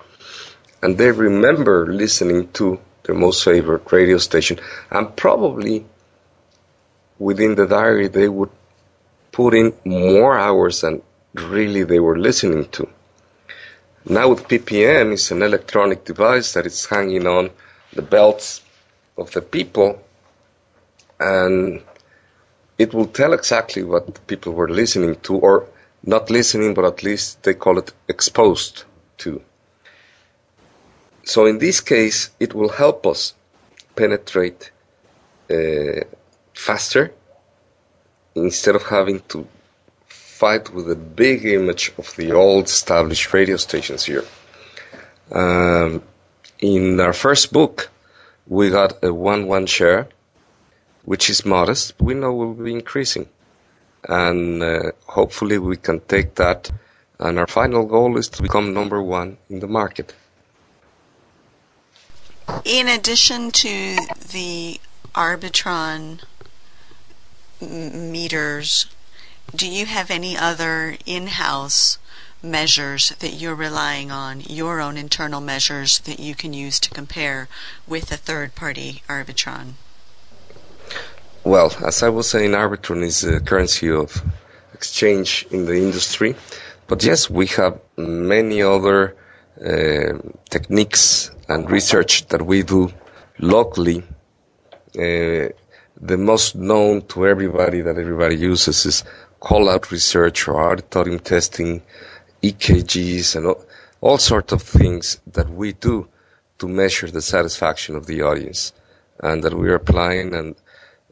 [0.83, 4.61] And they remember listening to their most favorite radio station.
[4.91, 5.85] And probably
[7.19, 8.51] within the diary, they would
[9.33, 11.03] put in more hours than
[11.35, 12.89] really they were listening to.
[14.05, 17.51] Now with PPM, it's an electronic device that is hanging on
[17.93, 18.64] the belts
[19.17, 20.03] of the people,
[21.21, 21.83] and
[22.79, 25.67] it will tell exactly what people were listening to, or
[26.03, 28.85] not listening, but at least they call it exposed
[29.19, 29.41] to.
[31.25, 33.35] So in this case, it will help us
[33.97, 34.71] penetrate
[35.51, 36.05] uh,
[36.53, 37.13] faster
[38.35, 39.47] instead of having to
[40.07, 44.25] fight with the big image of the old established radio stations here.
[45.31, 46.03] Um,
[46.59, 47.91] in our first book,
[48.47, 50.09] we got a 1-1 share,
[51.05, 51.95] which is modest.
[52.01, 53.29] We know we'll be increasing.
[54.07, 56.71] And uh, hopefully we can take that.
[57.19, 60.15] And our final goal is to become number one in the market.
[62.65, 63.97] In addition to
[64.33, 64.81] the
[65.15, 66.21] Arbitron
[67.61, 68.87] meters,
[69.55, 71.99] do you have any other in-house
[72.45, 77.49] measures that you're relying on, your own internal measures that you can use to compare
[77.89, 79.73] with a third party Arbitron?
[81.43, 84.23] Well, as I was saying, Arbitron is a currency of
[84.73, 86.37] exchange in the industry.
[86.87, 89.17] But yes, we have many other
[89.61, 90.19] uh,
[90.51, 92.93] techniques and research that we do
[93.39, 94.03] locally.
[94.97, 95.49] Uh,
[96.01, 99.05] the most known to everybody that everybody uses is
[99.41, 101.83] call out research or auditorium testing
[102.49, 103.65] EKGs and all,
[104.01, 106.07] all sorts of things that we do
[106.59, 108.73] to measure the satisfaction of the audience
[109.21, 110.55] and that we are applying and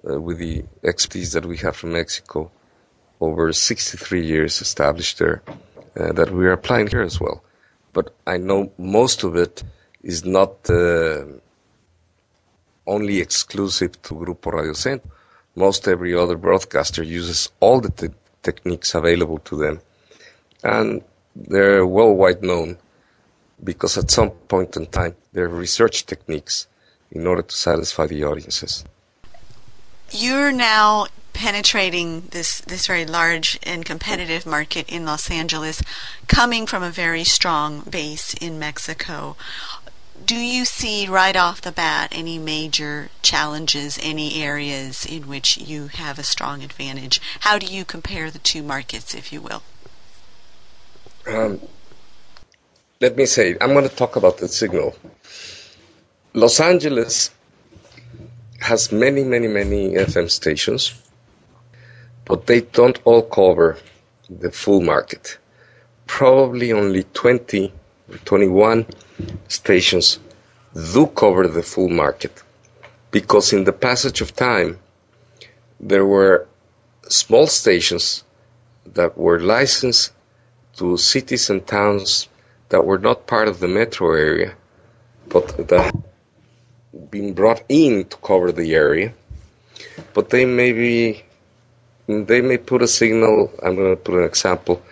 [0.09, 2.51] uh, with the expertise that we have from Mexico
[3.21, 5.42] over 63 years established there
[5.99, 7.42] uh, that we are applying here as well.
[7.92, 9.62] But I know most of it
[10.03, 11.25] is not uh,
[12.87, 15.11] only exclusive to Grupo Radio Centro.
[15.55, 19.81] Most every other broadcaster uses all the te- techniques available to them.
[20.64, 21.03] And
[21.35, 22.79] they're worldwide known
[23.62, 26.66] because at some point in time they're research techniques
[27.11, 28.85] in order to satisfy the audiences.
[30.11, 35.83] You're now penetrating this this very large and competitive market in Los Angeles,
[36.29, 39.37] coming from a very strong base in Mexico.
[40.25, 45.88] Do you see right off the bat any major challenges, any areas in which you
[45.88, 47.21] have a strong advantage?
[47.40, 49.62] How do you compare the two markets, if you will?
[51.26, 51.61] Um,
[53.00, 54.94] let me say, I'm going to talk about the signal.
[56.35, 57.30] Los Angeles
[58.61, 60.94] has many, many, many FM stations,
[62.24, 63.78] but they don't all cover
[64.30, 65.38] the full market.
[66.06, 67.72] Probably only 20
[68.11, 68.87] or 21
[69.48, 70.18] stations
[70.74, 72.42] do cover the full market
[73.11, 74.78] because in the passage of time
[75.80, 76.46] there were
[77.08, 78.24] small stations
[78.94, 80.12] that were licensed
[80.76, 82.28] to cities and towns
[82.68, 84.54] that were not part of the metro area
[85.28, 85.94] but that
[87.11, 89.12] been brought in to cover the area,
[90.14, 91.22] but they may be,
[92.06, 93.50] they may put a signal.
[93.62, 94.82] I'm going to put an example,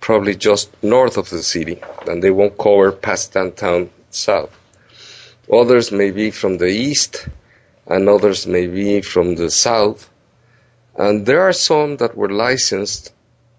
[0.00, 4.56] probably just north of the city, and they won't cover past downtown south.
[5.52, 7.28] Others may be from the east,
[7.86, 10.08] and others may be from the south.
[10.96, 13.12] And there are some that were licensed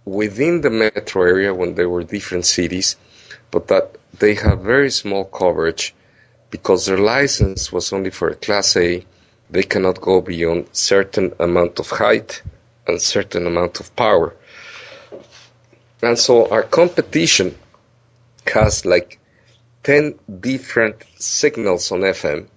[0.05, 2.95] within the metro area when they were different cities,
[3.51, 5.93] but that they have very small coverage
[6.49, 9.05] because their license was only for a class A,
[9.49, 12.41] they cannot go beyond certain amount of height
[12.87, 14.35] and certain amount of power.
[16.01, 17.55] And so our competition
[18.47, 19.19] has like
[19.83, 22.47] 10 different signals on FM.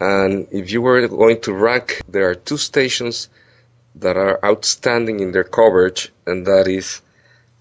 [0.00, 3.28] And if you were going to rank, there are two stations
[3.96, 7.00] that are outstanding in their coverage, and that is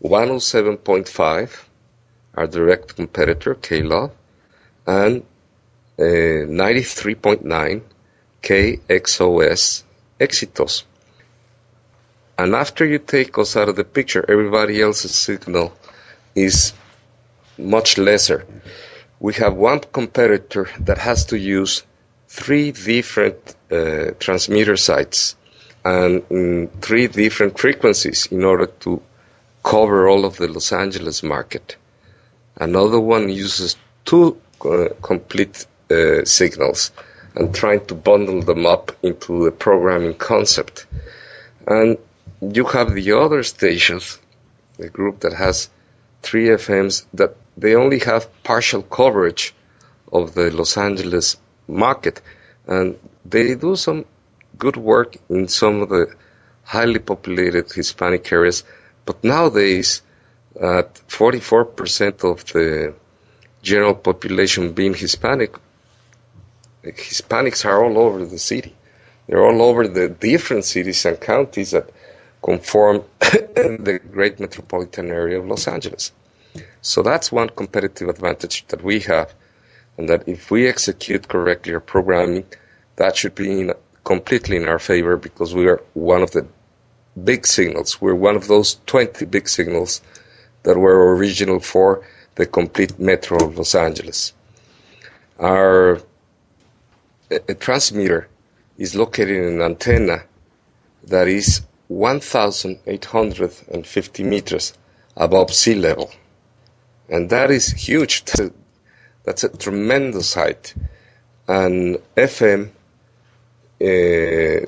[0.04, 1.63] 107.5,
[2.36, 4.12] our direct competitor, KLOV,
[4.86, 5.24] and
[5.98, 7.82] 93.9
[8.43, 9.84] KXOS
[10.19, 10.84] Éxitos.
[12.38, 15.74] And after you take us out of the picture, everybody else's signal
[16.36, 16.74] is
[17.58, 18.45] much lesser.
[19.21, 21.84] We have one competitor that has to use
[22.28, 25.38] three different uh, transmitter sites
[25.86, 29.02] and three different frequencies in order to
[29.63, 31.78] cover all of the Los Angeles market.
[32.56, 36.91] Another one uses two uh, complete uh, signals
[37.36, 40.88] and trying to bundle them up into a programming concept.
[41.67, 41.98] And
[42.41, 44.17] you have the other stations,
[44.78, 45.69] the group that has
[46.24, 49.54] three FMs, that they only have partial coverage
[50.12, 52.21] of the Los Angeles market.
[52.65, 54.06] And they do some
[54.57, 56.13] good work in some of the
[56.63, 58.63] highly populated Hispanic areas.
[59.05, 60.01] But nowadays,
[60.59, 62.93] at 44% of the
[63.61, 65.55] general population being Hispanic,
[66.83, 68.75] Hispanics are all over the city.
[69.27, 71.89] They're all over the different cities and counties that
[72.43, 76.11] conform the great metropolitan area of Los Angeles.
[76.81, 79.33] So that's one competitive advantage that we have,
[79.97, 82.45] and that if we execute correctly our programming,
[82.97, 83.73] that should be in,
[84.05, 86.47] completely in our favor because we are one of the
[87.21, 87.99] big signals.
[87.99, 90.01] We're one of those 20 big signals
[90.63, 94.31] that were original for the complete metro of Los Angeles.
[95.39, 95.99] Our
[97.31, 98.27] a transmitter
[98.77, 100.23] is located in an antenna
[101.05, 104.73] that is 1,850 meters
[105.17, 106.11] above sea level.
[107.09, 108.23] And that is huge.
[109.23, 110.73] That's a tremendous height.
[111.47, 112.69] And FM
[113.81, 114.67] Uh,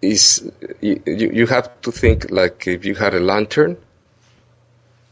[0.00, 3.76] is, you, you have to think like if you had a lantern,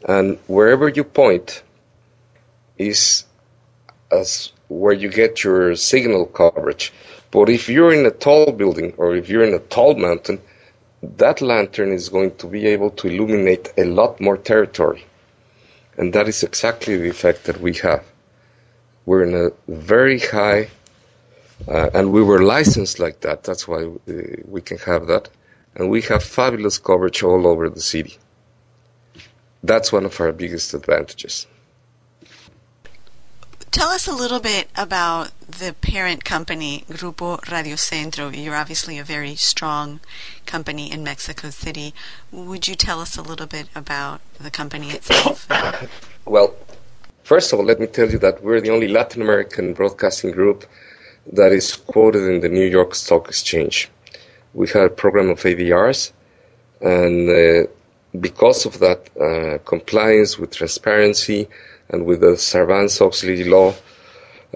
[0.07, 1.63] and wherever you point
[2.79, 3.25] is
[4.13, 6.93] as where you get your signal coverage.
[7.31, 10.41] But if you're in a tall building or if you're in a tall mountain,
[11.03, 15.05] that lantern is going to be able to illuminate a lot more territory.
[15.97, 18.05] And that is exactly the effect that we have.
[19.05, 20.69] We're in a very high,
[21.69, 23.45] uh, and we were licensed like that.
[23.45, 24.13] That's why uh,
[24.45, 25.29] we can have that.
[25.75, 28.17] And we have fabulous coverage all over the city.
[29.63, 31.47] That's one of our biggest advantages.
[33.71, 38.31] Tell us a little bit about the parent company, Grupo Radio Centro.
[38.31, 40.01] You're obviously a very strong
[40.47, 41.93] company in Mexico City.
[42.33, 45.47] Would you tell us a little bit about the company itself?
[46.25, 46.55] well,
[47.23, 50.65] first of all, let me tell you that we're the only Latin American broadcasting group
[51.33, 53.89] that is quoted in the New York Stock Exchange.
[54.55, 56.13] We have a program of ADRs,
[56.81, 57.69] and uh,
[58.19, 61.49] because of that uh, compliance with transparency,
[61.89, 63.75] and with the Sarbanes-Oxley law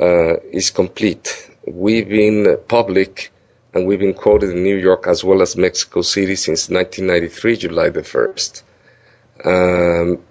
[0.01, 1.51] uh, is complete.
[1.67, 3.31] We've been public
[3.73, 7.89] and we've been quoted in New York as well as Mexico City since 1993, July
[7.91, 8.63] the 1st.
[9.45, 10.23] Um,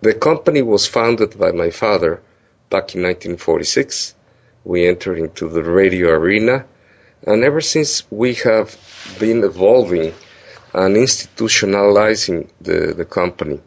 [0.00, 2.22] the company was founded by my father
[2.70, 4.14] back in 1946.
[4.66, 6.64] We entered into the radio arena,
[7.24, 8.68] and ever since we have
[9.20, 10.12] been evolving
[10.74, 13.60] and institutionalizing the, the company.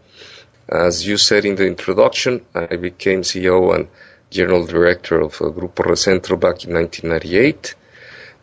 [0.68, 3.88] As you said in the introduction, I became CEO and
[4.30, 7.76] General Director of Grupo Radio Centro back in 1998.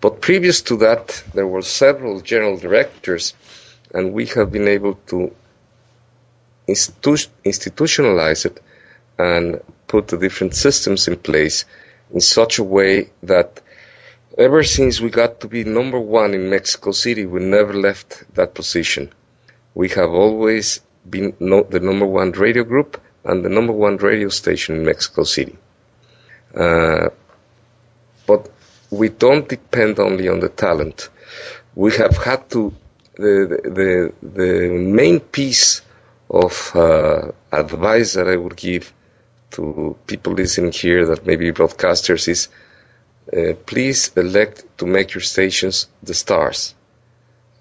[0.00, 3.34] But previous to that, there were several general directors,
[3.92, 5.30] and we have been able to
[6.66, 8.62] institu- institutionalize it
[9.18, 11.66] and put the different systems in place
[12.12, 13.60] in such a way that
[14.38, 18.54] ever since we got to be number one in Mexico City, we never left that
[18.54, 19.12] position.
[19.74, 24.28] We have always been no, the number one radio group and the number one radio
[24.28, 25.56] station in Mexico City.
[26.54, 27.08] Uh,
[28.26, 28.48] but
[28.90, 31.08] we don't depend only on the talent.
[31.74, 32.74] We have had to
[33.14, 35.82] the the the main piece
[36.30, 38.92] of uh, advice that I would give
[39.56, 42.48] to people listening here that may be broadcasters is
[43.32, 46.74] uh, please elect to make your stations the stars.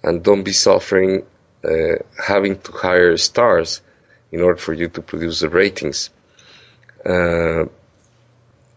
[0.04, 1.26] And don't be suffering
[1.64, 3.82] uh, having to hire stars
[4.32, 6.12] in order for you to produce the ratings.
[7.04, 7.66] Uh,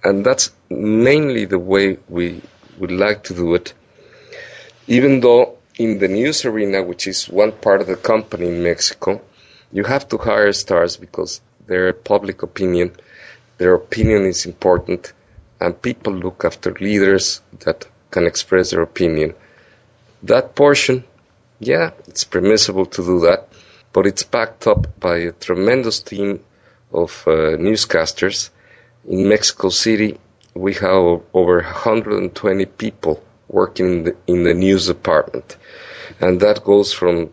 [0.04, 2.40] and that's mainly the way we
[2.78, 3.74] would like to do it,
[4.86, 9.20] even though in the news arena, which is one part of the company in Mexico,
[9.72, 12.96] you have to hire stars because their public opinion,
[13.58, 15.12] their opinion is important,
[15.60, 19.34] and people look after leaders that can express their opinion.
[20.22, 21.04] That portion,
[21.60, 23.48] yeah, it's permissible to do that,
[23.92, 26.40] but it's backed up by a tremendous team
[26.92, 28.50] of uh, newscasters.
[29.08, 30.18] In Mexico City,
[30.54, 35.56] we have over 120 people working in the, in the news department,
[36.20, 37.30] and that goes from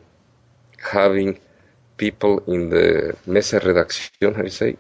[0.82, 1.40] having
[1.98, 4.78] people in the mesa redacción, how do you say?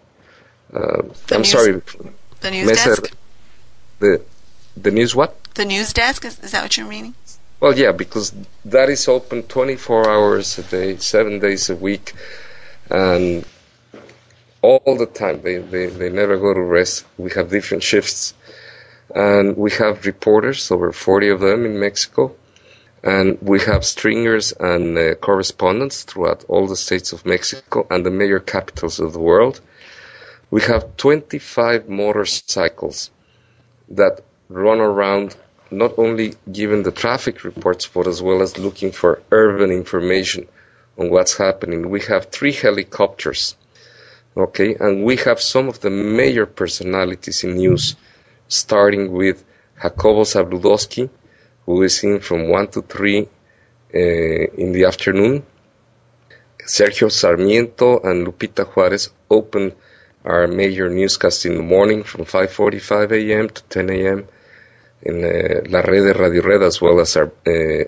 [0.73, 1.81] Uh, I'm news, sorry.
[2.41, 3.15] The news mesa, desk?
[3.99, 4.21] The,
[4.77, 5.41] the news what?
[5.55, 6.25] The news desk?
[6.25, 7.15] Is, is that what you're meaning?
[7.59, 8.33] Well, yeah, because
[8.65, 12.13] that is open 24 hours a day, seven days a week,
[12.89, 13.45] and
[14.65, 15.41] all the time.
[15.41, 17.05] They, they, they never go to rest.
[17.17, 18.33] We have different shifts.
[19.13, 22.35] And we have reporters, over 40 of them in Mexico.
[23.03, 28.09] And we have stringers and uh, correspondents throughout all the states of Mexico and the
[28.09, 29.61] major capitals of the world.
[30.55, 33.11] We have 25 motorcycles
[33.89, 35.35] that run around
[35.69, 40.47] not only giving the traffic reports, but as well as looking for urban information
[40.97, 41.89] on what's happening.
[41.89, 43.57] We have three helicopters,
[44.37, 47.97] okay, and we have some of the major personalities in news,
[48.47, 49.43] starting with
[49.81, 51.09] Jacobo Zabludovsky,
[51.65, 53.27] who is in from 1 to 3 uh,
[54.63, 55.43] in the afternoon.
[56.65, 59.73] Sergio Sarmiento and Lupita Juarez open
[60.25, 63.49] our major newscast in the morning from 5.45 a.m.
[63.49, 64.27] to 10 a.m.
[65.03, 67.83] in uh, La Red de Radio Red as well as our, uh,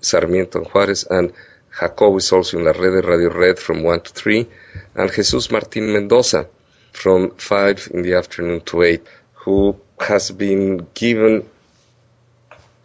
[0.00, 1.32] Sarmiento and Juarez and
[1.78, 4.46] Jacobo is also in La Red de Radio Red from 1 to 3
[4.94, 6.48] and Jesus Martin Mendoza
[6.92, 11.48] from 5 in the afternoon to 8 who has been given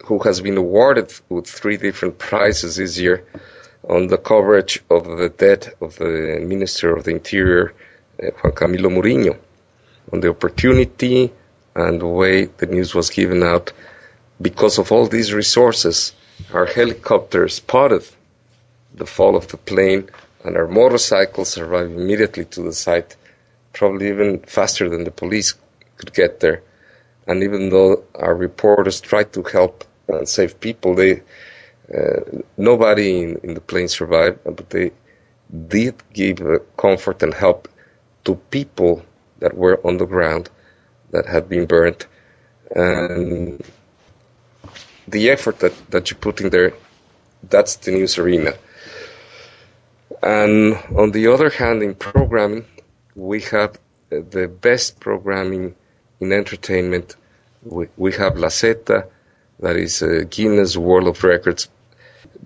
[0.04, 3.24] who has been awarded with three different prizes this year
[3.88, 7.72] on the coverage of the death of the Minister of the Interior,
[8.20, 9.36] Juan Camilo Mouriño,
[10.12, 11.32] on the opportunity
[11.74, 13.72] and the way the news was given out.
[14.40, 16.12] Because of all these resources,
[16.52, 18.04] our helicopter spotted
[18.94, 20.08] the fall of the plane,
[20.44, 23.16] and our motorcycles arrived immediately to the site,
[23.72, 25.54] probably even faster than the police
[25.96, 26.62] could get there.
[27.26, 30.94] And even though our reporters tried to help and save people.
[30.94, 31.22] They
[31.92, 32.20] uh,
[32.56, 34.92] nobody in, in, the plane survived, but they
[35.68, 37.68] did give uh, comfort and help
[38.30, 39.04] to people
[39.40, 40.48] that were on the ground
[41.10, 42.06] that had been burnt.
[42.74, 43.60] And
[45.08, 46.72] the effort that, that you put in there,
[47.42, 48.54] that's the news arena.
[50.22, 52.66] And on the other hand, in programming,
[53.16, 53.78] we have
[54.10, 55.74] the best programming
[56.20, 57.16] in entertainment.
[57.64, 59.08] We, we have La Zeta,
[59.58, 61.68] that is a Guinness World of Records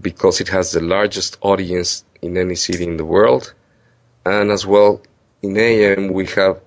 [0.01, 3.53] because it has the largest audience in any city in the world.
[4.25, 5.03] And as well,
[5.45, 6.61] in AM, we have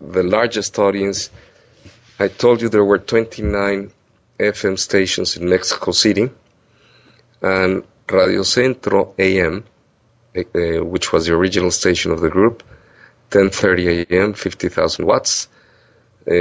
[0.00, 1.30] the largest audience.
[2.18, 3.90] I told you there were 29
[4.38, 6.30] FM stations in Mexico City,
[7.40, 9.64] and Radio Centro AM,
[10.36, 12.62] uh, which was the original station of the group,
[13.30, 15.48] 10:30 AM, 50,000 watts,
[16.28, 16.32] uh,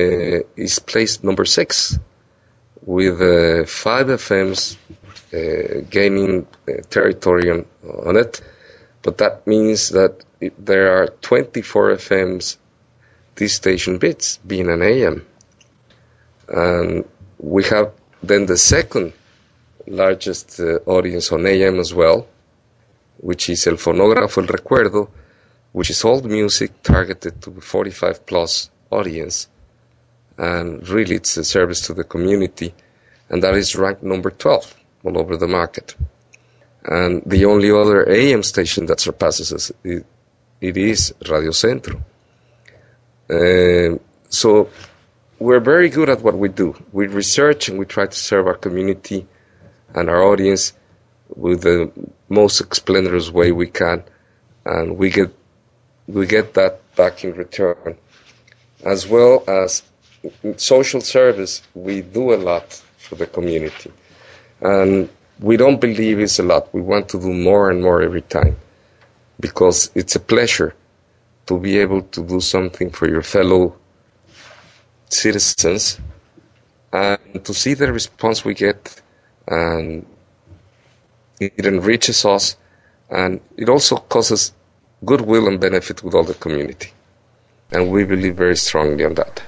[0.55, 1.97] is placed number six
[2.85, 4.77] with uh, five FMs
[5.89, 6.45] gaining
[6.89, 7.65] territory on,
[8.05, 8.41] on, it,
[9.03, 12.57] but that means that it, there are 24 FMs
[13.35, 15.25] this station bits being an AM.
[16.47, 17.05] And
[17.39, 19.13] we have then the second
[19.87, 22.27] largest uh, audience on AM as well,
[23.17, 25.09] which is El Fonógrafo El Recuerdo,
[25.71, 29.47] which is old music targeted to 45 plus audience.
[30.37, 32.73] And really, it's a service to the community.
[33.29, 34.75] And that is ranked number 12
[35.05, 35.95] all over the market.
[36.83, 40.05] And the only other AM station that surpasses us, it,
[40.59, 42.01] it is Radio Centro.
[43.29, 43.97] Uh,
[44.29, 44.69] so
[45.39, 46.75] we're very good at what we do.
[46.91, 49.27] We research and we try to serve our community
[49.93, 50.73] and our audience
[51.35, 51.91] with the
[52.29, 54.03] most splendorous way we can,
[54.65, 55.33] and we get
[56.07, 57.97] we get that back in return,
[58.83, 59.83] as well as
[60.57, 61.61] social service.
[61.73, 63.91] We do a lot for the community,
[64.59, 65.09] and
[65.41, 66.73] we don't believe it's a lot.
[66.73, 68.57] We want to do more and more every time,
[69.39, 70.75] because it's a pleasure
[71.47, 73.75] to be able to do something for your fellow
[75.09, 75.99] citizens
[76.93, 79.01] and to see the response we get
[79.47, 80.05] and
[81.39, 82.55] it enriches us
[83.09, 84.53] and it also causes
[85.03, 86.91] goodwill and benefit with all the community
[87.71, 89.41] and we believe very strongly on that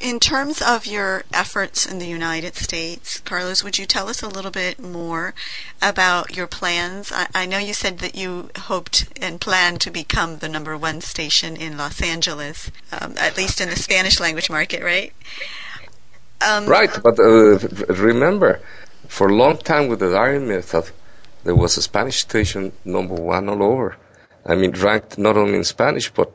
[0.00, 4.28] in terms of your efforts in the United States, Carlos, would you tell us a
[4.28, 5.34] little bit more
[5.82, 7.12] about your plans?
[7.12, 11.00] I, I, know you said that you hoped and planned to become the number one
[11.00, 15.12] station in Los Angeles, um, at least in the Spanish language market, right?
[16.46, 17.58] Um, right, but uh,
[17.94, 18.60] remember,
[19.08, 20.90] for a long time with the diary method,
[21.44, 23.96] there was a Spanish station number one all over.
[24.46, 26.30] I mean, ranked not only in Spanish, but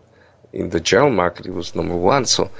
[0.51, 2.25] in the general market, it was number one.
[2.25, 2.51] So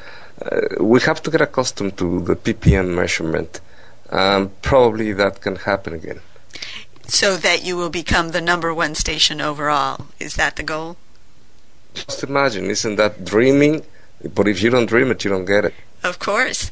[0.79, 3.61] we have to get accustomed to the ppm measurement.
[4.09, 6.19] Um, probably that can happen again.
[7.07, 10.07] So that you will become the number one station overall.
[10.19, 10.97] Is that the goal?
[11.93, 13.83] Just imagine, isn't that dreaming?
[14.33, 15.73] But if you don't dream it, you don't get it.
[16.03, 16.69] Of course.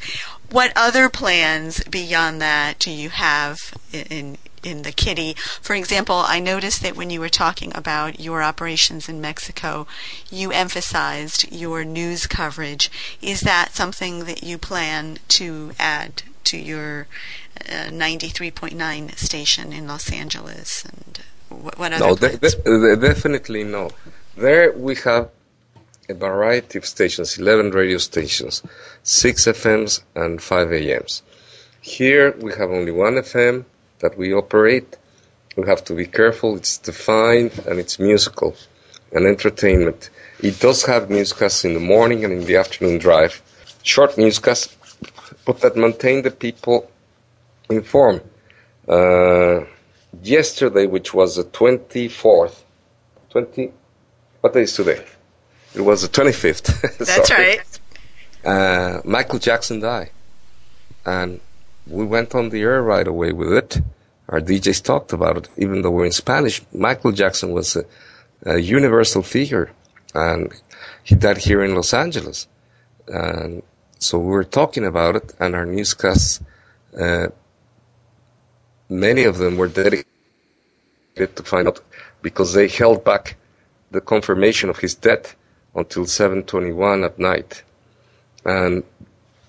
[0.49, 5.35] What other plans beyond that do you have in in the kitty.
[5.61, 9.87] For example, I noticed that when you were talking about your operations in Mexico,
[10.29, 12.89] you emphasized your news coverage.
[13.21, 17.07] Is that something that you plan to add to your
[17.69, 20.85] uh, 93.9 station in Los Angeles?
[20.85, 23.91] And what, what other no, de- de- definitely no.
[24.35, 25.29] There we have
[26.09, 28.63] a variety of stations, 11 radio stations,
[29.03, 31.23] 6 FMs and 5 AMs.
[31.81, 33.65] Here we have only one FM,
[34.01, 34.97] that we operate.
[35.55, 36.55] We have to be careful.
[36.55, 38.55] It's defined and it's musical
[39.11, 40.09] and entertainment.
[40.39, 43.41] It does have newscasts in the morning and in the afternoon drive.
[43.83, 44.75] Short newscasts,
[45.45, 46.89] but that maintain the people
[47.69, 48.21] informed.
[48.87, 49.61] Uh,
[50.21, 52.55] yesterday, which was the 24th,
[53.29, 53.71] 20,
[54.41, 55.03] what day is today?
[55.73, 56.97] It was the 25th.
[57.05, 57.79] That's right.
[58.43, 60.11] Uh, Michael Jackson died.
[61.05, 61.39] And
[61.87, 63.81] we went on the air right away with it.
[64.29, 66.61] Our DJs talked about it, even though we're in Spanish.
[66.73, 67.85] Michael Jackson was a,
[68.45, 69.71] a universal figure,
[70.13, 70.53] and
[71.03, 72.47] he died here in Los Angeles.
[73.07, 73.63] And
[73.99, 76.41] so we were talking about it, and our newscasts,
[76.97, 77.27] uh,
[78.89, 80.05] many of them were dedicated
[81.17, 81.81] to find out
[82.21, 83.35] because they held back
[83.91, 85.35] the confirmation of his death
[85.75, 87.63] until 7:21 at night,
[88.45, 88.83] and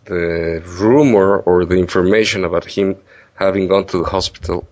[0.05, 2.96] the rumor or the information about him
[3.34, 4.66] having gone to the hospital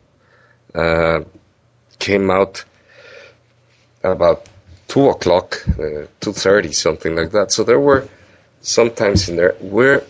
[0.74, 1.20] uh,
[1.98, 2.64] came out
[4.02, 4.46] about
[4.88, 7.52] two o'clock, uh, two thirty, something like that.
[7.52, 8.08] So there were
[8.60, 9.56] sometimes in there.
[9.60, 10.04] We're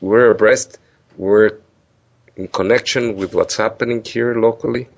[0.00, 0.78] we're abreast.
[1.16, 1.58] We're
[2.36, 4.88] in connection with what's happening here locally,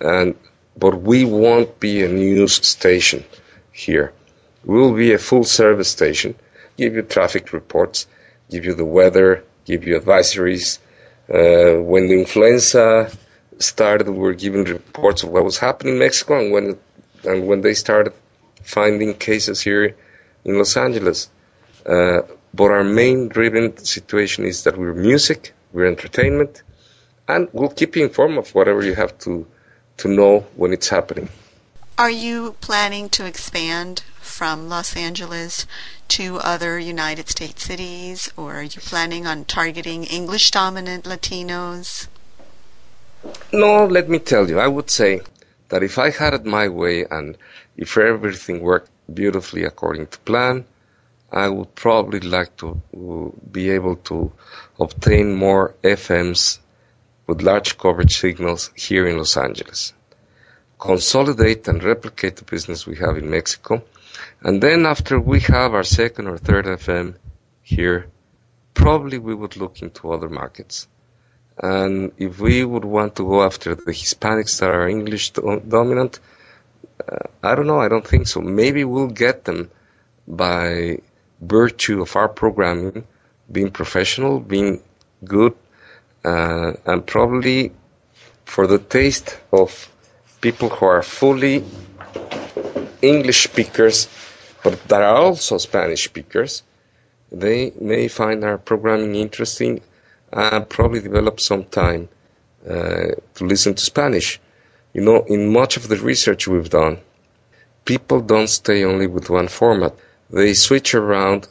[0.00, 0.34] and
[0.76, 3.24] but we won't be a news station
[3.72, 4.12] here.
[4.64, 6.34] We'll be a full service station.
[6.76, 8.06] Give you traffic reports
[8.50, 10.78] give you the weather, give you advisories.
[11.28, 13.10] Uh, when the influenza
[13.58, 16.78] started, we were given reports of what was happening in Mexico and when,
[17.24, 18.12] and when they started
[18.62, 19.96] finding cases here
[20.44, 21.30] in Los Angeles.
[21.86, 22.22] Uh,
[22.52, 26.62] but our main driven situation is that we're music, we're entertainment,
[27.28, 29.46] and we'll keep you informed of whatever you have to,
[29.98, 31.28] to know when it's happening.
[31.96, 35.66] Are you planning to expand from Los Angeles
[36.08, 42.06] to other United States cities, or are you planning on targeting English dominant Latinos?
[43.52, 45.20] No, let me tell you, I would say
[45.68, 47.36] that if I had it my way and
[47.76, 50.64] if everything worked beautifully according to plan,
[51.32, 52.80] I would probably like to
[53.52, 54.32] be able to
[54.78, 56.58] obtain more FMs
[57.26, 59.92] with large coverage signals here in Los Angeles.
[60.78, 63.82] Consolidate and replicate the business we have in Mexico.
[64.42, 67.16] And then after we have our second or third FM
[67.62, 68.06] here,
[68.74, 70.88] probably we would look into other markets.
[71.58, 76.20] And if we would want to go after the Hispanics that are English dominant,
[77.06, 77.80] uh, I don't know.
[77.80, 78.40] I don't think so.
[78.40, 79.70] Maybe we'll get them
[80.26, 80.98] by
[81.40, 83.04] virtue of our programming
[83.50, 84.80] being professional, being
[85.24, 85.54] good,
[86.24, 87.72] uh, and probably
[88.44, 89.88] for the taste of
[90.40, 91.64] people who are fully
[93.02, 94.08] English speakers,
[94.62, 96.62] but there are also Spanish speakers.
[97.32, 99.80] They may find our programming interesting
[100.32, 102.08] and probably develop some time
[102.68, 104.40] uh, to listen to Spanish.
[104.92, 106.98] You know, in much of the research we've done,
[107.84, 109.94] people don't stay only with one format.
[110.30, 111.48] They switch around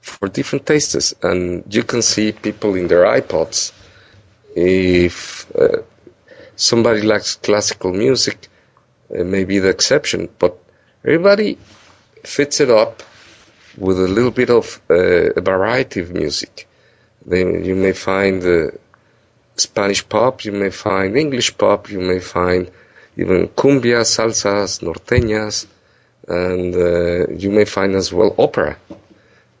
[0.00, 3.72] for different tastes, and you can see people in their iPods.
[4.54, 5.82] If uh,
[6.56, 8.48] somebody likes classical music,
[9.10, 10.58] it may be the exception, but
[11.04, 11.58] everybody
[12.22, 13.02] fits it up
[13.76, 16.68] with a little bit of uh, a variety of music.
[17.24, 18.70] Then you may find uh,
[19.56, 22.70] Spanish pop, you may find English pop, you may find
[23.16, 25.66] even cumbia, salsas, norteñas,
[26.28, 28.76] and uh, you may find as well opera,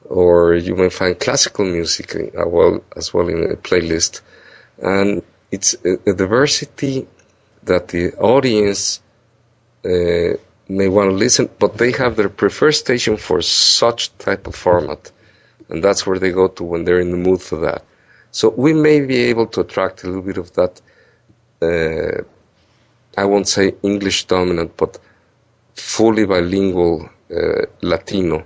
[0.04, 4.20] or you may find classical music as uh, well as well in a playlist,
[4.80, 7.06] and it's a diversity
[7.64, 9.00] that the audience
[9.84, 10.36] uh,
[10.72, 15.10] may want to listen, but they have their preferred station for such type of format,
[15.68, 17.84] and that's where they go to when they're in the mood for that.
[18.30, 20.80] So we may be able to attract a little bit of that.
[21.60, 22.22] Uh,
[23.16, 24.98] I won't say English dominant, but
[25.74, 28.44] fully bilingual uh, Latino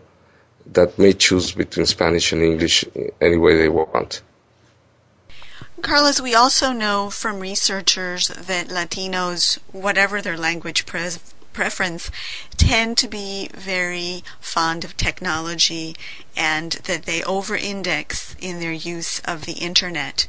[0.73, 2.85] that may choose between Spanish and English
[3.21, 4.23] any way they want.
[5.83, 11.11] Carlos, we also know from researchers that Latinos, whatever their language pre-
[11.57, 12.11] preference,
[12.57, 15.97] tend to be very fond of technology
[16.37, 20.29] and that they over index in their use of the internet.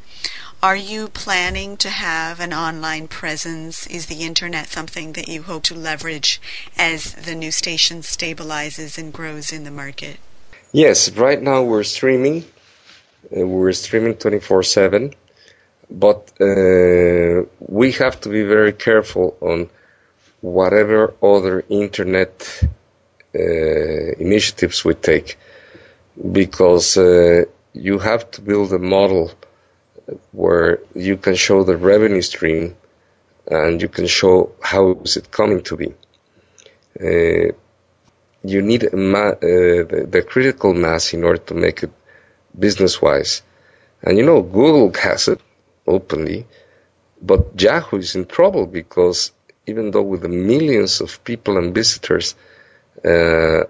[0.63, 3.85] Are you planning to have an online presence?
[3.87, 6.41] Is the internet something that you hope to leverage
[6.77, 10.17] as the new station stabilizes and grows in the market?
[10.71, 12.45] Yes, right now we're streaming.
[13.35, 15.13] Uh, we're streaming 24 7,
[15.91, 19.69] but uh, we have to be very careful on
[20.47, 22.33] whatever other internet
[23.35, 23.39] uh,
[24.25, 25.37] initiatives we take
[26.31, 27.43] because uh,
[27.73, 29.31] you have to build a model
[30.31, 32.75] where you can show the revenue stream
[33.45, 35.93] and you can show how is it coming to be.
[36.99, 37.51] Uh,
[38.43, 41.91] you need ma- uh, the, the, critical mass in order to make it
[42.57, 43.41] business wise.
[44.01, 45.41] And you know, Google has it
[45.85, 46.47] openly,
[47.21, 49.31] but Yahoo is in trouble because
[49.67, 52.35] even though with the millions of people and visitors,
[53.03, 53.63] uh,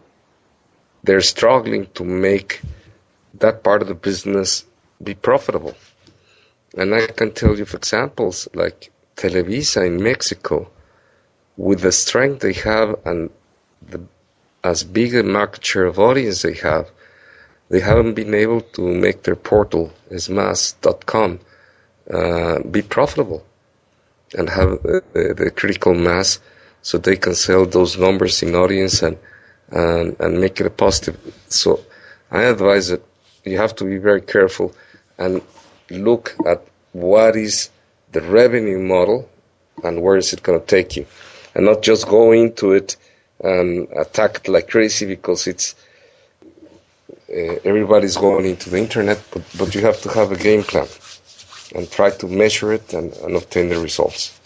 [1.04, 2.62] they're struggling to make
[3.34, 4.64] that part of the business
[5.04, 5.76] be profitable.
[6.78, 10.70] And I can tell you for examples like Televisa in Mexico,
[11.56, 13.32] with the strength they have and
[13.82, 14.02] the,
[14.64, 16.92] as big a market share of audience they have,
[17.70, 21.40] they haven't been able to make their portal, esmas.com,
[22.14, 23.44] uh, be profitable
[24.38, 26.40] and have uh, the critical mass
[26.82, 29.18] so they can sell those numbers in audience and,
[29.72, 31.18] and, and make it a positive.
[31.50, 31.84] So
[32.32, 33.04] I advise that
[33.44, 34.74] you have to be very careful
[35.18, 35.42] and
[35.90, 36.62] look at
[36.94, 37.70] what is
[38.12, 39.28] the revenue model
[39.84, 41.06] and where is it going to take you,
[41.54, 42.96] and not just go into it
[43.44, 45.76] and attack it like crazy because it's
[47.30, 50.88] uh, everybody's going into the internet, but, but you have to have a game plan
[51.76, 54.40] and try to measure it and, and obtain the results.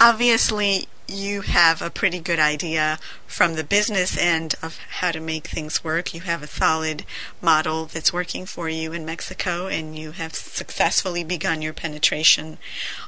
[0.00, 5.46] Obviously, you have a pretty good idea from the business end of how to make
[5.46, 6.14] things work.
[6.14, 7.04] You have a solid
[7.40, 12.58] model that's working for you in Mexico, and you have successfully begun your penetration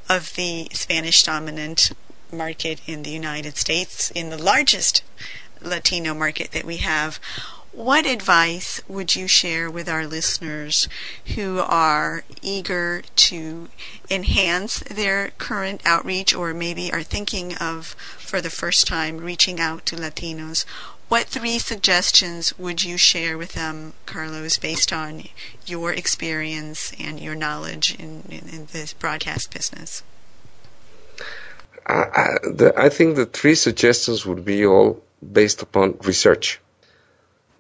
[0.08, 1.92] of the Spanish dominant
[2.30, 5.02] market in the United States, in the largest
[5.60, 7.18] Latino market that we have.
[7.74, 10.86] What advice would you share with our listeners
[11.34, 13.68] who are eager to
[14.08, 19.86] enhance their current outreach or maybe are thinking of, for the first time, reaching out
[19.86, 20.64] to Latinos?
[21.08, 25.24] What three suggestions would you share with them, Carlos, based on
[25.66, 30.04] your experience and your knowledge in, in, in this broadcast business?
[31.86, 36.60] I, the, I think the three suggestions would be all based upon research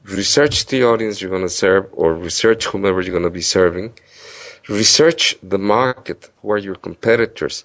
[0.04, 3.92] research the audience you're going to serve or research whomever you're going to be serving.
[4.68, 7.64] Research the market, who are your competitors,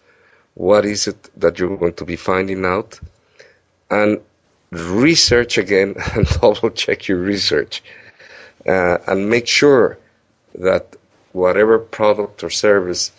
[0.53, 2.99] what is it that you're going to be finding out,
[3.89, 4.19] and
[4.71, 7.81] research again and double check your research.
[8.67, 9.97] Uh, and make sure
[10.55, 10.95] that
[11.31, 13.11] whatever product or service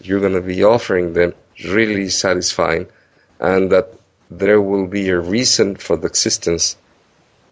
[0.00, 2.86] you're going to be offering them really satisfying
[3.40, 3.92] and that
[4.30, 6.76] there will be a reason for the existence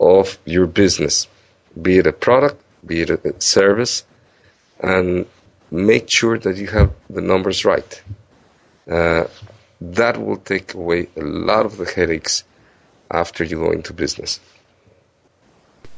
[0.04, 1.26] of your business,
[1.80, 4.04] be it a product, be it a service,
[4.80, 5.26] and
[5.70, 8.02] make sure that you have the numbers right.
[8.90, 9.24] Uh,
[9.80, 12.44] that will take away a lot of the headaches
[13.10, 14.40] after you go into business.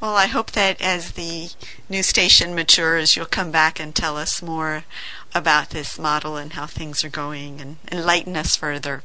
[0.01, 1.49] Well, I hope that as the
[1.89, 4.85] new station matures, you'll come back and tell us more
[5.35, 9.03] about this model and how things are going and enlighten us further.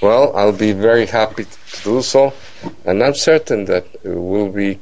[0.00, 2.32] Well, I'll be very happy to do so,
[2.84, 4.80] and I'm certain that we'll be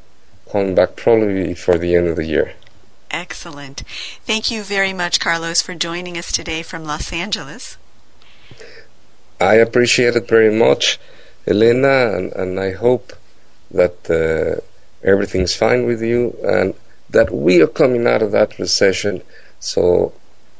[0.50, 2.52] coming back probably for the end of the year.
[3.10, 3.82] Excellent.
[4.26, 7.78] Thank you very much, Carlos, for joining us today from Los Angeles.
[9.40, 10.98] I appreciate it very much,
[11.46, 13.14] Elena, and, and I hope
[13.70, 14.60] that uh,
[15.06, 16.74] everything's fine with you and
[17.10, 19.22] that we are coming out of that recession.
[19.60, 20.12] So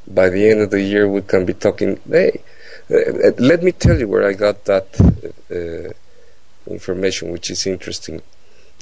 [0.06, 2.00] by the end of the year, we can be talking.
[2.08, 2.42] Hey,
[2.88, 5.92] Uh, uh, let me tell you where I got that uh, uh,
[6.72, 8.22] information, which is interesting.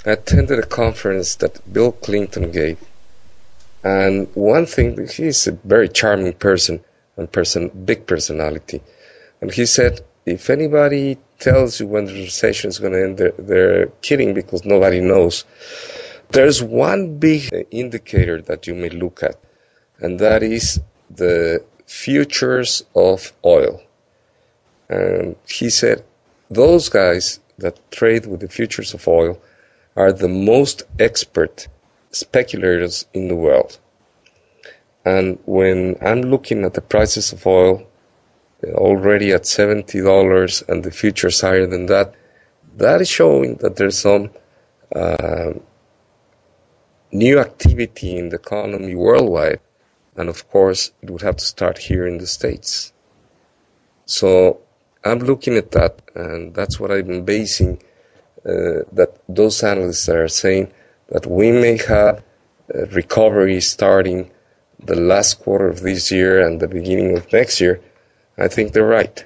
[0.05, 2.79] I attended a conference that Bill Clinton gave,
[3.83, 6.85] and one thing he's a very charming person
[7.17, 8.83] and person, big personality,
[9.41, 13.33] and he said, if anybody tells you when the recession is going to end, they're,
[13.39, 15.45] they're kidding because nobody knows.
[16.31, 19.37] There's one big indicator that you may look at,
[19.99, 20.79] and that is
[21.11, 23.81] the futures of oil.
[24.89, 26.05] And he said
[26.51, 29.41] those guys that trade with the futures of oil
[29.97, 31.69] are the most expert
[32.11, 33.79] speculators in the world.
[35.05, 37.87] And when I'm looking at the prices of oil
[38.65, 42.15] already at $70 and the futures higher than that,
[42.77, 44.31] that is showing that there's some
[44.95, 45.53] uh,
[47.13, 49.61] new activity in the economy worldwide.
[50.17, 52.93] And of course, it would have to start here in the States.
[54.07, 54.61] So
[55.05, 57.83] I'm looking at that, and that's what I've been basing
[58.47, 60.73] uh, that those analysts are saying
[61.09, 62.23] that we may have
[62.93, 64.31] recovery starting
[64.81, 67.81] the last quarter of this year and the beginning of next year.
[68.37, 69.25] I think they're right.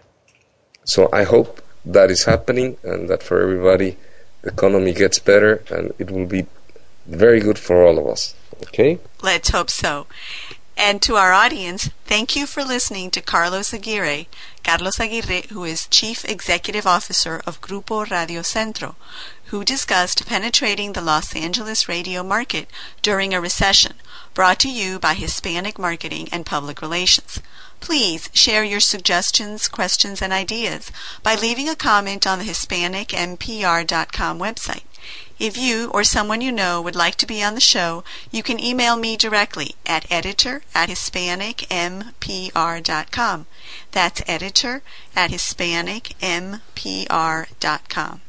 [0.85, 3.97] So I hope that is happening and that for everybody
[4.43, 6.47] the economy gets better and it will be
[7.07, 8.35] very good for all of us.
[8.65, 8.99] Okay?
[9.23, 10.07] Let's hope so.
[10.81, 14.29] And to our audience, thank you for listening to Carlos Aguirre,
[14.63, 18.95] Carlos Aguirre, who is Chief Executive Officer of Grupo Radio Centro,
[19.47, 22.71] who discussed penetrating the Los Angeles radio market
[23.03, 23.95] during a recession,
[24.35, 27.41] brought to you by Hispanic Marketing and Public Relations.
[27.81, 30.93] Please share your suggestions, questions, and ideas
[31.25, 34.83] by leaving a comment on the HispanicMPR.com website.
[35.39, 38.59] If you or someone you know would like to be on the show, you can
[38.59, 43.47] email me directly at editor at HispanicMPR.com.
[43.93, 44.83] That's editor
[45.15, 48.21] at HispanicMPR.com.